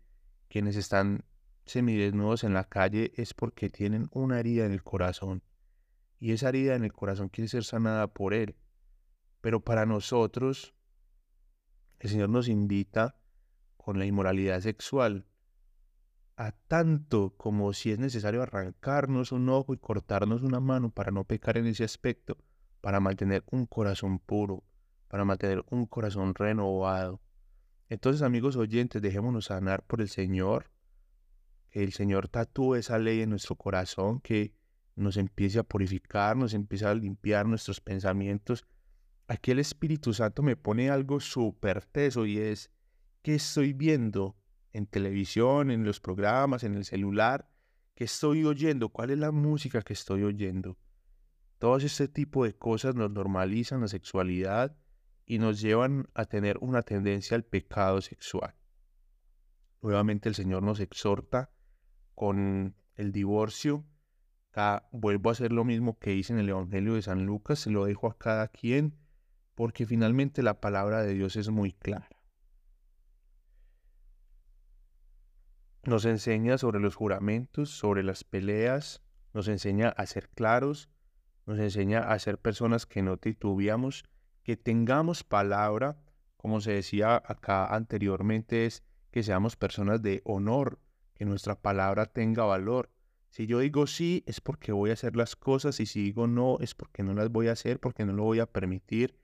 quienes 0.48 0.76
están 0.76 1.26
semidesnudos 1.68 2.44
en 2.44 2.54
la 2.54 2.64
calle 2.64 3.12
es 3.16 3.34
porque 3.34 3.70
tienen 3.70 4.08
una 4.12 4.40
herida 4.40 4.66
en 4.66 4.72
el 4.72 4.82
corazón. 4.82 5.42
Y 6.18 6.32
esa 6.32 6.48
herida 6.48 6.74
en 6.74 6.84
el 6.84 6.92
corazón 6.92 7.28
quiere 7.28 7.48
ser 7.48 7.64
sanada 7.64 8.08
por 8.08 8.34
Él. 8.34 8.56
Pero 9.40 9.60
para 9.60 9.86
nosotros, 9.86 10.74
el 12.00 12.10
Señor 12.10 12.28
nos 12.28 12.48
invita 12.48 13.16
con 13.76 13.98
la 13.98 14.06
inmoralidad 14.06 14.60
sexual 14.60 15.26
a 16.36 16.52
tanto 16.52 17.34
como 17.36 17.72
si 17.72 17.90
es 17.90 17.98
necesario 17.98 18.42
arrancarnos 18.42 19.32
un 19.32 19.48
ojo 19.48 19.74
y 19.74 19.78
cortarnos 19.78 20.42
una 20.42 20.60
mano 20.60 20.90
para 20.90 21.10
no 21.10 21.24
pecar 21.24 21.58
en 21.58 21.66
ese 21.66 21.82
aspecto, 21.82 22.38
para 22.80 23.00
mantener 23.00 23.42
un 23.50 23.66
corazón 23.66 24.20
puro, 24.20 24.62
para 25.08 25.24
mantener 25.24 25.64
un 25.70 25.86
corazón 25.86 26.36
renovado. 26.36 27.20
Entonces, 27.88 28.22
amigos 28.22 28.56
oyentes, 28.56 29.02
dejémonos 29.02 29.46
sanar 29.46 29.82
por 29.84 30.00
el 30.00 30.08
Señor 30.08 30.70
que 31.70 31.82
el 31.82 31.92
Señor 31.92 32.28
tatúe 32.28 32.76
esa 32.76 32.98
ley 32.98 33.20
en 33.20 33.30
nuestro 33.30 33.56
corazón, 33.56 34.20
que 34.20 34.54
nos 34.96 35.16
empiece 35.16 35.58
a 35.58 35.62
purificar, 35.62 36.36
nos 36.36 36.54
empiece 36.54 36.86
a 36.86 36.94
limpiar 36.94 37.46
nuestros 37.46 37.80
pensamientos. 37.80 38.66
Aquí 39.28 39.50
el 39.50 39.58
Espíritu 39.58 40.12
Santo 40.12 40.42
me 40.42 40.56
pone 40.56 40.90
algo 40.90 41.20
súper 41.20 41.84
teso 41.84 42.26
y 42.26 42.38
es 42.38 42.70
que 43.22 43.34
estoy 43.34 43.72
viendo 43.72 44.36
en 44.72 44.86
televisión, 44.86 45.70
en 45.70 45.84
los 45.84 46.00
programas, 46.00 46.64
en 46.64 46.74
el 46.74 46.84
celular, 46.84 47.48
que 47.94 48.04
estoy 48.04 48.44
oyendo, 48.44 48.90
cuál 48.90 49.10
es 49.10 49.18
la 49.18 49.32
música 49.32 49.82
que 49.82 49.92
estoy 49.92 50.22
oyendo. 50.22 50.78
Todo 51.58 51.76
este 51.78 52.08
tipo 52.08 52.44
de 52.44 52.54
cosas 52.54 52.94
nos 52.94 53.10
normalizan 53.10 53.80
la 53.80 53.88
sexualidad 53.88 54.76
y 55.26 55.38
nos 55.38 55.60
llevan 55.60 56.08
a 56.14 56.24
tener 56.24 56.56
una 56.60 56.82
tendencia 56.82 57.36
al 57.36 57.44
pecado 57.44 58.00
sexual. 58.00 58.54
Nuevamente 59.82 60.28
el 60.28 60.34
Señor 60.34 60.62
nos 60.62 60.80
exhorta 60.80 61.50
con 62.18 62.74
el 62.96 63.12
divorcio. 63.12 63.84
Acá 64.50 64.88
vuelvo 64.90 65.28
a 65.28 65.32
hacer 65.32 65.52
lo 65.52 65.64
mismo 65.64 66.00
que 66.00 66.16
hice 66.16 66.32
en 66.32 66.40
el 66.40 66.48
Evangelio 66.48 66.94
de 66.94 67.02
San 67.02 67.24
Lucas, 67.26 67.60
se 67.60 67.70
lo 67.70 67.84
dejo 67.84 68.08
a 68.08 68.18
cada 68.18 68.48
quien, 68.48 68.96
porque 69.54 69.86
finalmente 69.86 70.42
la 70.42 70.60
palabra 70.60 71.00
de 71.04 71.14
Dios 71.14 71.36
es 71.36 71.48
muy 71.48 71.72
clara. 71.74 72.08
Nos 75.84 76.06
enseña 76.06 76.58
sobre 76.58 76.80
los 76.80 76.96
juramentos, 76.96 77.70
sobre 77.70 78.02
las 78.02 78.24
peleas, 78.24 79.00
nos 79.32 79.46
enseña 79.46 79.90
a 79.90 80.04
ser 80.04 80.28
claros, 80.28 80.90
nos 81.46 81.60
enseña 81.60 82.00
a 82.00 82.18
ser 82.18 82.38
personas 82.38 82.84
que 82.84 83.00
no 83.00 83.16
titubeamos, 83.16 84.04
que 84.42 84.56
tengamos 84.56 85.22
palabra, 85.22 86.02
como 86.36 86.60
se 86.60 86.72
decía 86.72 87.14
acá 87.14 87.72
anteriormente, 87.72 88.66
es 88.66 88.82
que 89.12 89.22
seamos 89.22 89.54
personas 89.54 90.02
de 90.02 90.20
honor, 90.24 90.80
que 91.18 91.24
nuestra 91.24 91.60
palabra 91.60 92.06
tenga 92.06 92.44
valor. 92.44 92.90
Si 93.30 93.46
yo 93.46 93.58
digo 93.58 93.86
sí, 93.86 94.22
es 94.26 94.40
porque 94.40 94.72
voy 94.72 94.90
a 94.90 94.92
hacer 94.94 95.16
las 95.16 95.34
cosas 95.36 95.80
y 95.80 95.86
si 95.86 96.02
digo 96.02 96.28
no, 96.28 96.58
es 96.60 96.74
porque 96.74 97.02
no 97.02 97.12
las 97.12 97.30
voy 97.30 97.48
a 97.48 97.52
hacer, 97.52 97.80
porque 97.80 98.06
no 98.06 98.12
lo 98.12 98.22
voy 98.22 98.38
a 98.38 98.46
permitir, 98.46 99.18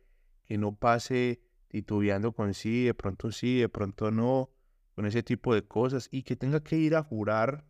que 0.45 0.59
no 0.59 0.75
pase 0.75 1.41
titubeando 1.69 2.33
con 2.33 2.53
sí, 2.53 2.85
de 2.85 2.95
pronto 2.95 3.31
sí, 3.31 3.61
de 3.61 3.69
pronto 3.69 4.11
no, 4.11 4.51
con 4.95 5.07
ese 5.07 5.23
tipo 5.23 5.55
de 5.55 5.63
cosas 5.63 6.09
y 6.11 6.25
que 6.25 6.37
tenga 6.37 6.63
que 6.63 6.77
ir 6.77 6.97
a 6.97 7.03
jurar. 7.03 7.65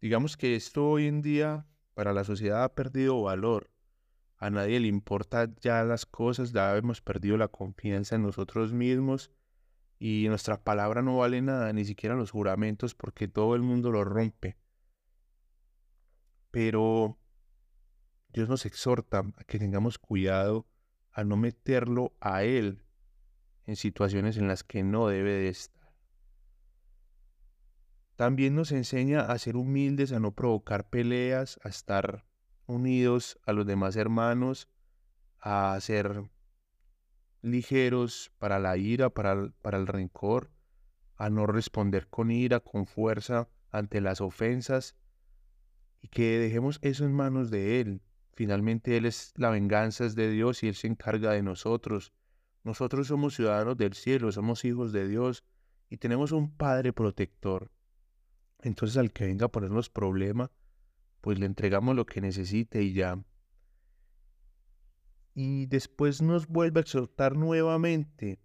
Digamos 0.00 0.36
que 0.36 0.54
esto 0.54 0.88
hoy 0.88 1.06
en 1.06 1.20
día 1.20 1.66
para 1.94 2.12
la 2.12 2.22
sociedad 2.22 2.62
ha 2.62 2.74
perdido 2.74 3.20
valor. 3.20 3.70
A 4.36 4.50
nadie 4.50 4.78
le 4.78 4.86
importa 4.86 5.52
ya 5.60 5.82
las 5.82 6.06
cosas, 6.06 6.52
ya 6.52 6.76
hemos 6.76 7.02
perdido 7.02 7.36
la 7.36 7.48
confianza 7.48 8.14
en 8.14 8.22
nosotros 8.22 8.72
mismos 8.72 9.32
y 9.98 10.26
nuestra 10.28 10.62
palabra 10.62 11.02
no 11.02 11.18
vale 11.18 11.42
nada, 11.42 11.72
ni 11.72 11.84
siquiera 11.84 12.14
los 12.14 12.30
juramentos, 12.30 12.94
porque 12.94 13.28
todo 13.28 13.54
el 13.54 13.62
mundo 13.62 13.90
lo 13.90 14.04
rompe. 14.04 14.56
Pero 16.50 17.18
Dios 18.32 18.48
nos 18.48 18.64
exhorta 18.64 19.24
a 19.36 19.44
que 19.44 19.58
tengamos 19.58 19.98
cuidado 19.98 20.66
a 21.12 21.24
no 21.24 21.36
meterlo 21.36 22.14
a 22.20 22.44
Él 22.44 22.84
en 23.66 23.76
situaciones 23.76 24.36
en 24.36 24.48
las 24.48 24.62
que 24.62 24.82
no 24.82 25.08
debe 25.08 25.32
de 25.32 25.48
estar. 25.48 25.78
También 28.16 28.54
nos 28.54 28.72
enseña 28.72 29.20
a 29.20 29.38
ser 29.38 29.56
humildes, 29.56 30.12
a 30.12 30.20
no 30.20 30.32
provocar 30.34 30.88
peleas, 30.88 31.60
a 31.62 31.68
estar 31.68 32.24
unidos 32.66 33.38
a 33.46 33.52
los 33.52 33.66
demás 33.66 33.96
hermanos, 33.96 34.68
a 35.40 35.78
ser 35.80 36.30
ligeros 37.42 38.32
para 38.38 38.58
la 38.58 38.76
ira, 38.76 39.10
para 39.10 39.32
el, 39.32 39.52
para 39.52 39.78
el 39.78 39.86
rencor, 39.86 40.50
a 41.16 41.30
no 41.30 41.46
responder 41.46 42.08
con 42.08 42.30
ira, 42.30 42.60
con 42.60 42.86
fuerza 42.86 43.48
ante 43.70 44.00
las 44.00 44.20
ofensas, 44.20 44.96
y 46.00 46.08
que 46.08 46.38
dejemos 46.38 46.78
eso 46.82 47.04
en 47.04 47.12
manos 47.12 47.50
de 47.50 47.80
Él. 47.80 48.02
Finalmente 48.34 48.96
Él 48.96 49.06
es 49.06 49.32
la 49.36 49.50
venganza 49.50 50.04
es 50.04 50.14
de 50.14 50.30
Dios 50.30 50.62
y 50.62 50.68
Él 50.68 50.74
se 50.74 50.86
encarga 50.86 51.32
de 51.32 51.42
nosotros. 51.42 52.12
Nosotros 52.62 53.08
somos 53.08 53.34
ciudadanos 53.34 53.76
del 53.76 53.94
cielo, 53.94 54.30
somos 54.30 54.64
hijos 54.64 54.92
de 54.92 55.08
Dios 55.08 55.44
y 55.88 55.96
tenemos 55.96 56.32
un 56.32 56.54
Padre 56.56 56.92
protector. 56.92 57.72
Entonces 58.60 58.96
al 58.96 59.12
que 59.12 59.26
venga 59.26 59.46
a 59.46 59.52
ponernos 59.52 59.90
problema, 59.90 60.50
pues 61.20 61.38
le 61.38 61.46
entregamos 61.46 61.96
lo 61.96 62.06
que 62.06 62.20
necesite 62.20 62.82
y 62.82 62.92
ya. 62.92 63.18
Y 65.40 65.66
después 65.66 66.20
nos 66.20 66.48
vuelve 66.48 66.80
a 66.80 66.82
exhortar 66.82 67.36
nuevamente 67.36 68.40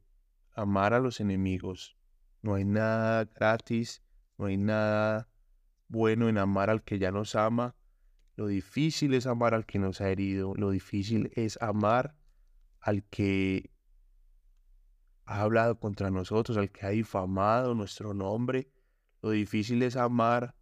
amar 0.53 0.93
a 0.93 0.99
los 0.99 1.19
enemigos. 1.21 1.97
No 2.43 2.53
hay 2.53 2.65
nada 2.65 3.25
gratis, 3.25 4.03
no 4.37 4.45
hay 4.45 4.57
nada 4.57 5.27
bueno 5.87 6.29
en 6.29 6.37
amar 6.37 6.69
al 6.69 6.83
que 6.83 6.99
ya 6.99 7.09
nos 7.09 7.33
ama. 7.33 7.75
Lo 8.35 8.45
difícil 8.45 9.15
es 9.15 9.25
amar 9.25 9.55
al 9.55 9.65
que 9.65 9.79
nos 9.79 10.01
ha 10.01 10.09
herido. 10.11 10.53
Lo 10.53 10.69
difícil 10.69 11.31
es 11.33 11.59
amar 11.63 12.15
al 12.79 13.03
que 13.05 13.71
ha 15.25 15.41
hablado 15.41 15.79
contra 15.79 16.11
nosotros, 16.11 16.57
al 16.57 16.71
que 16.71 16.85
ha 16.85 16.89
difamado 16.89 17.73
nuestro 17.73 18.13
nombre. 18.13 18.69
Lo 19.23 19.31
difícil 19.31 19.81
es 19.81 19.95
amar 19.95 20.55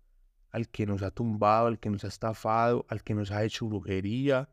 al 0.52 0.70
que 0.70 0.86
nos 0.86 1.02
ha 1.02 1.12
tumbado, 1.12 1.68
al 1.68 1.78
que 1.78 1.90
nos 1.90 2.06
ha 2.06 2.08
estafado, 2.08 2.86
al 2.88 3.04
que 3.04 3.16
nos 3.16 3.32
ha 3.32 3.44
hecho 3.44 3.68
brujería. 3.68 4.48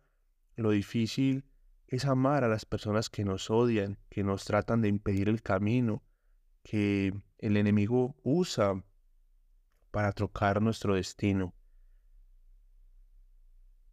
Lo 0.56 0.70
difícil 0.70 1.44
es 1.88 2.04
amar 2.04 2.44
a 2.44 2.48
las 2.48 2.66
personas 2.66 3.08
que 3.08 3.24
nos 3.24 3.50
odian, 3.50 3.98
que 4.10 4.22
nos 4.22 4.44
tratan 4.44 4.82
de 4.82 4.88
impedir 4.88 5.28
el 5.28 5.42
camino, 5.42 6.02
que 6.62 7.14
el 7.38 7.56
enemigo 7.56 8.14
usa 8.22 8.84
para 9.90 10.12
trocar 10.12 10.60
nuestro 10.60 10.94
destino. 10.94 11.54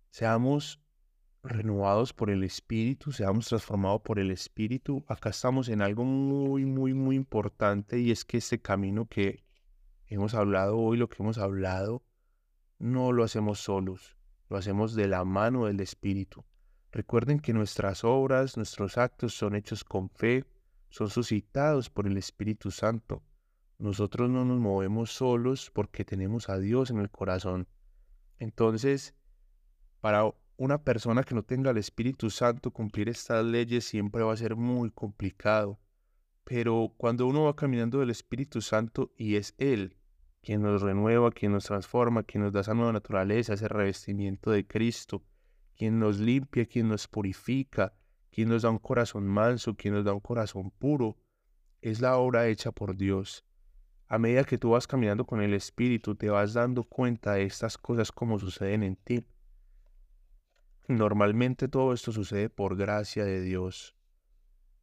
Seamos 0.10 0.82
renovados 1.42 2.12
por 2.12 2.30
el 2.30 2.44
Espíritu, 2.44 3.14
seamos 3.14 3.48
transformados 3.48 4.02
por 4.02 4.20
el 4.20 4.30
Espíritu. 4.30 5.06
Acá 5.08 5.30
estamos 5.30 5.70
en 5.70 5.82
algo 5.82 6.04
muy, 6.04 6.66
muy, 6.66 6.94
muy 6.94 7.16
importante 7.16 8.00
y 8.00 8.12
es 8.12 8.26
que 8.26 8.38
este 8.38 8.62
camino 8.62 9.08
que 9.08 9.46
hemos 10.08 10.34
hablado 10.34 10.78
hoy, 10.78 10.98
lo 10.98 11.08
que 11.08 11.24
hemos 11.24 11.38
hablado, 11.38 12.04
no 12.78 13.14
lo 13.14 13.24
hacemos 13.24 13.60
solos, 13.60 14.18
lo 14.50 14.58
hacemos 14.58 14.96
de 14.96 15.08
la 15.08 15.24
mano 15.24 15.66
del 15.66 15.80
Espíritu. 15.80 16.44
Recuerden 16.96 17.42
que 17.42 17.52
nuestras 17.52 18.06
obras, 18.06 18.56
nuestros 18.56 18.98
actos 18.98 19.34
son 19.34 19.54
hechos 19.54 19.84
con 19.84 20.10
fe, 20.10 20.46
son 20.88 21.10
suscitados 21.10 21.90
por 21.90 22.08
el 22.08 22.16
Espíritu 22.16 22.72
Santo. 22.72 23.22
Nosotros 23.78 24.30
no 24.30 24.46
nos 24.46 24.62
movemos 24.62 25.12
solos 25.12 25.70
porque 25.74 26.06
tenemos 26.06 26.48
a 26.48 26.58
Dios 26.58 26.92
en 26.92 27.00
el 27.00 27.10
corazón. 27.10 27.68
Entonces, 28.40 29.14
para 30.00 30.34
una 30.56 30.86
persona 30.86 31.26
que 31.26 31.36
no 31.36 31.44
tenga 31.44 31.72
el 31.72 31.78
Espíritu 31.80 32.30
Santo, 32.30 32.72
cumplir 32.72 33.10
estas 33.10 33.44
leyes 33.44 33.84
siempre 33.84 34.24
va 34.24 34.32
a 34.32 34.38
ser 34.38 34.56
muy 34.56 34.90
complicado. 34.90 35.78
Pero 36.46 36.94
cuando 36.96 37.28
uno 37.28 37.44
va 37.44 37.58
caminando 37.58 38.00
del 38.00 38.12
Espíritu 38.12 38.62
Santo 38.62 39.12
y 39.18 39.36
es 39.36 39.54
Él 39.58 39.98
quien 40.42 40.62
nos 40.62 40.82
renueva, 40.82 41.32
quien 41.32 41.52
nos 41.52 41.66
transforma, 41.66 42.24
quien 42.24 42.44
nos 42.44 42.54
da 42.54 42.62
esa 42.62 42.74
nueva 42.74 42.94
naturaleza, 42.94 43.56
ese 43.56 43.68
revestimiento 43.68 44.52
de 44.52 44.66
Cristo, 44.66 45.24
quien 45.76 46.00
nos 46.00 46.20
limpia, 46.20 46.66
quien 46.66 46.88
nos 46.88 47.08
purifica, 47.08 47.94
quien 48.32 48.50
nos 48.50 48.64
da 48.64 48.70
un 48.70 48.80
corazón 48.80 49.28
manso, 49.28 49.76
quien 49.76 49.94
nos 49.94 50.06
da 50.06 50.14
un 50.14 50.20
corazón 50.20 50.72
puro, 50.72 51.18
es 51.82 52.02
la 52.02 52.18
obra 52.18 52.48
hecha 52.48 52.72
por 52.72 52.96
Dios. 52.96 53.46
A 54.08 54.18
medida 54.18 54.44
que 54.44 54.58
tú 54.58 54.72
vas 54.72 54.88
caminando 54.88 55.26
con 55.26 55.42
el 55.42 55.54
Espíritu, 55.54 56.16
te 56.16 56.30
vas 56.30 56.54
dando 56.54 56.84
cuenta 56.84 57.34
de 57.34 57.44
estas 57.44 57.78
cosas 57.78 58.12
como 58.12 58.40
suceden 58.40 58.84
en 58.84 58.96
ti. 58.96 59.26
Normalmente 60.88 61.68
todo 61.68 61.94
esto 61.94 62.12
sucede 62.12 62.50
por 62.50 62.76
gracia 62.76 63.26
de 63.26 63.42
Dios. 63.42 63.96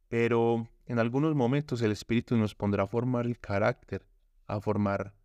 Pero 0.09 0.67
en 0.85 0.99
algunos 0.99 1.35
momentos 1.35 1.81
el 1.81 1.91
Espíritu 1.91 2.35
nos 2.35 2.55
pondrá 2.55 2.83
a 2.83 2.87
formar 2.87 3.25
el 3.25 3.39
carácter, 3.39 4.05
a 4.47 4.59
formar 4.59 5.15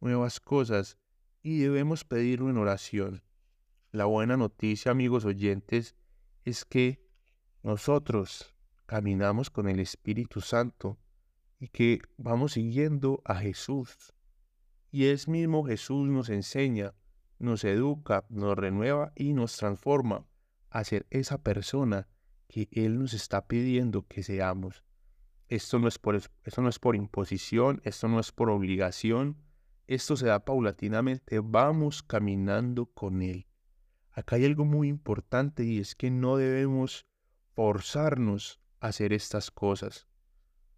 nuevas 0.00 0.40
cosas 0.40 0.96
y 1.42 1.58
debemos 1.58 2.04
pedirlo 2.04 2.50
en 2.50 2.58
oración. 2.58 3.22
La 3.90 4.04
buena 4.04 4.36
noticia, 4.36 4.92
amigos 4.92 5.24
oyentes, 5.24 5.96
es 6.44 6.64
que 6.64 7.00
nosotros 7.62 8.54
caminamos 8.86 9.50
con 9.50 9.68
el 9.68 9.80
Espíritu 9.80 10.40
Santo 10.40 10.98
y 11.58 11.68
que 11.68 12.00
vamos 12.16 12.52
siguiendo 12.52 13.22
a 13.24 13.36
Jesús. 13.36 14.14
Y 14.90 15.06
es 15.06 15.28
mismo 15.28 15.64
Jesús 15.64 16.08
nos 16.08 16.28
enseña 16.28 16.94
nos 17.38 17.64
educa, 17.64 18.24
nos 18.28 18.56
renueva 18.56 19.12
y 19.14 19.32
nos 19.32 19.56
transforma 19.56 20.26
a 20.70 20.84
ser 20.84 21.06
esa 21.10 21.42
persona 21.42 22.08
que 22.48 22.68
Él 22.72 22.98
nos 22.98 23.14
está 23.14 23.46
pidiendo 23.46 24.06
que 24.06 24.22
seamos. 24.22 24.84
Esto 25.48 25.78
no 25.78 25.88
es 25.88 25.98
por, 25.98 26.16
esto 26.16 26.62
no 26.62 26.68
es 26.68 26.78
por 26.78 26.94
imposición, 26.96 27.80
esto 27.84 28.08
no 28.08 28.20
es 28.20 28.32
por 28.32 28.50
obligación, 28.50 29.38
esto 29.86 30.16
se 30.16 30.26
da 30.26 30.44
paulatinamente, 30.44 31.40
vamos 31.40 32.02
caminando 32.02 32.86
con 32.86 33.22
Él. 33.22 33.46
Acá 34.18 34.34
hay 34.34 34.46
algo 34.46 34.64
muy 34.64 34.88
importante 34.88 35.62
y 35.62 35.78
es 35.78 35.94
que 35.94 36.10
no 36.10 36.38
debemos 36.38 37.06
forzarnos 37.54 38.60
a 38.80 38.88
hacer 38.88 39.12
estas 39.12 39.52
cosas. 39.52 40.08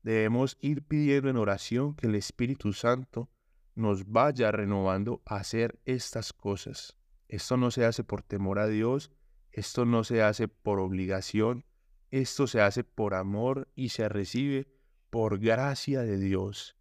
Debemos 0.03 0.59
ir 0.61 0.83
pidiendo 0.83 1.31
en 1.31 1.39
oración 1.39 1.95
que 1.95 2.07
el 2.07 2.17
Espíritu 2.17 2.75
Santo 2.75 3.31
nos 3.75 4.11
vaya 4.11 4.53
renovando 4.53 5.23
a 5.25 5.37
hacer 5.37 5.81
estas 5.87 6.35
cosas. 6.35 6.99
Esto 7.29 7.57
no 7.57 7.71
se 7.71 7.87
hace 7.87 8.05
por 8.05 8.23
temor 8.23 8.59
a 8.59 8.67
Dios, 8.67 9.11
esto 9.53 9.87
no 9.87 10.05
se 10.05 10.21
hace 10.21 10.47
por 10.47 10.79
obligación, 10.79 11.65
esto 12.11 12.47
se 12.47 12.61
hace 12.61 12.85
por 12.85 13.15
amor 13.15 13.69
y 13.75 13.89
se 13.89 14.07
recibe 14.11 14.69
por 15.09 15.39
gracia 15.39 16.03
de 16.03 16.19
Dios. 16.19 16.77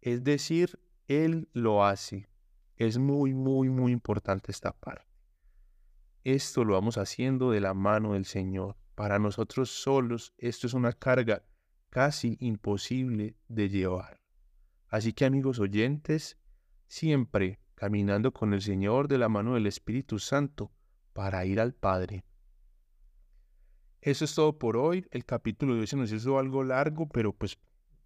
Es 0.00 0.24
decir, 0.24 0.80
Él 1.06 1.48
lo 1.52 1.84
hace. 1.84 2.28
Es 2.74 2.98
muy, 2.98 3.32
muy, 3.32 3.68
muy 3.68 3.92
importante 3.92 4.50
esta 4.50 4.72
parte. 4.72 5.09
Esto 6.24 6.64
lo 6.64 6.74
vamos 6.74 6.98
haciendo 6.98 7.50
de 7.50 7.60
la 7.60 7.72
mano 7.72 8.12
del 8.12 8.26
Señor. 8.26 8.76
Para 8.94 9.18
nosotros 9.18 9.70
solos, 9.70 10.34
esto 10.36 10.66
es 10.66 10.74
una 10.74 10.92
carga 10.92 11.42
casi 11.88 12.36
imposible 12.40 13.36
de 13.48 13.70
llevar. 13.70 14.20
Así 14.88 15.14
que 15.14 15.24
amigos 15.24 15.58
oyentes, 15.58 16.36
siempre 16.86 17.60
caminando 17.74 18.32
con 18.32 18.52
el 18.52 18.60
Señor 18.60 19.08
de 19.08 19.16
la 19.16 19.30
mano 19.30 19.54
del 19.54 19.66
Espíritu 19.66 20.18
Santo 20.18 20.70
para 21.14 21.46
ir 21.46 21.58
al 21.58 21.72
Padre. 21.72 22.24
Eso 24.02 24.26
es 24.26 24.34
todo 24.34 24.58
por 24.58 24.76
hoy. 24.76 25.06
El 25.10 25.24
capítulo 25.24 25.74
de 25.74 25.80
hoy 25.80 25.86
se 25.86 25.96
nos 25.96 26.12
hizo 26.12 26.38
algo 26.38 26.64
largo, 26.64 27.08
pero 27.08 27.32
pues 27.32 27.58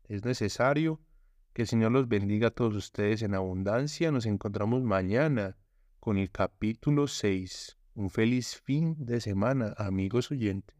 es 0.04 0.24
necesario. 0.24 1.00
Que 1.52 1.62
el 1.62 1.68
Señor 1.68 1.92
los 1.92 2.08
bendiga 2.08 2.48
a 2.48 2.50
todos 2.50 2.74
ustedes 2.74 3.22
en 3.22 3.34
abundancia. 3.34 4.12
Nos 4.12 4.26
encontramos 4.26 4.82
mañana 4.82 5.56
con 5.98 6.18
el 6.18 6.30
capítulo 6.30 7.06
6. 7.06 7.76
Un 7.96 8.10
feliz 8.10 8.56
fin 8.56 8.96
de 8.98 9.20
semana, 9.20 9.72
amigos 9.76 10.32
oyentes. 10.32 10.74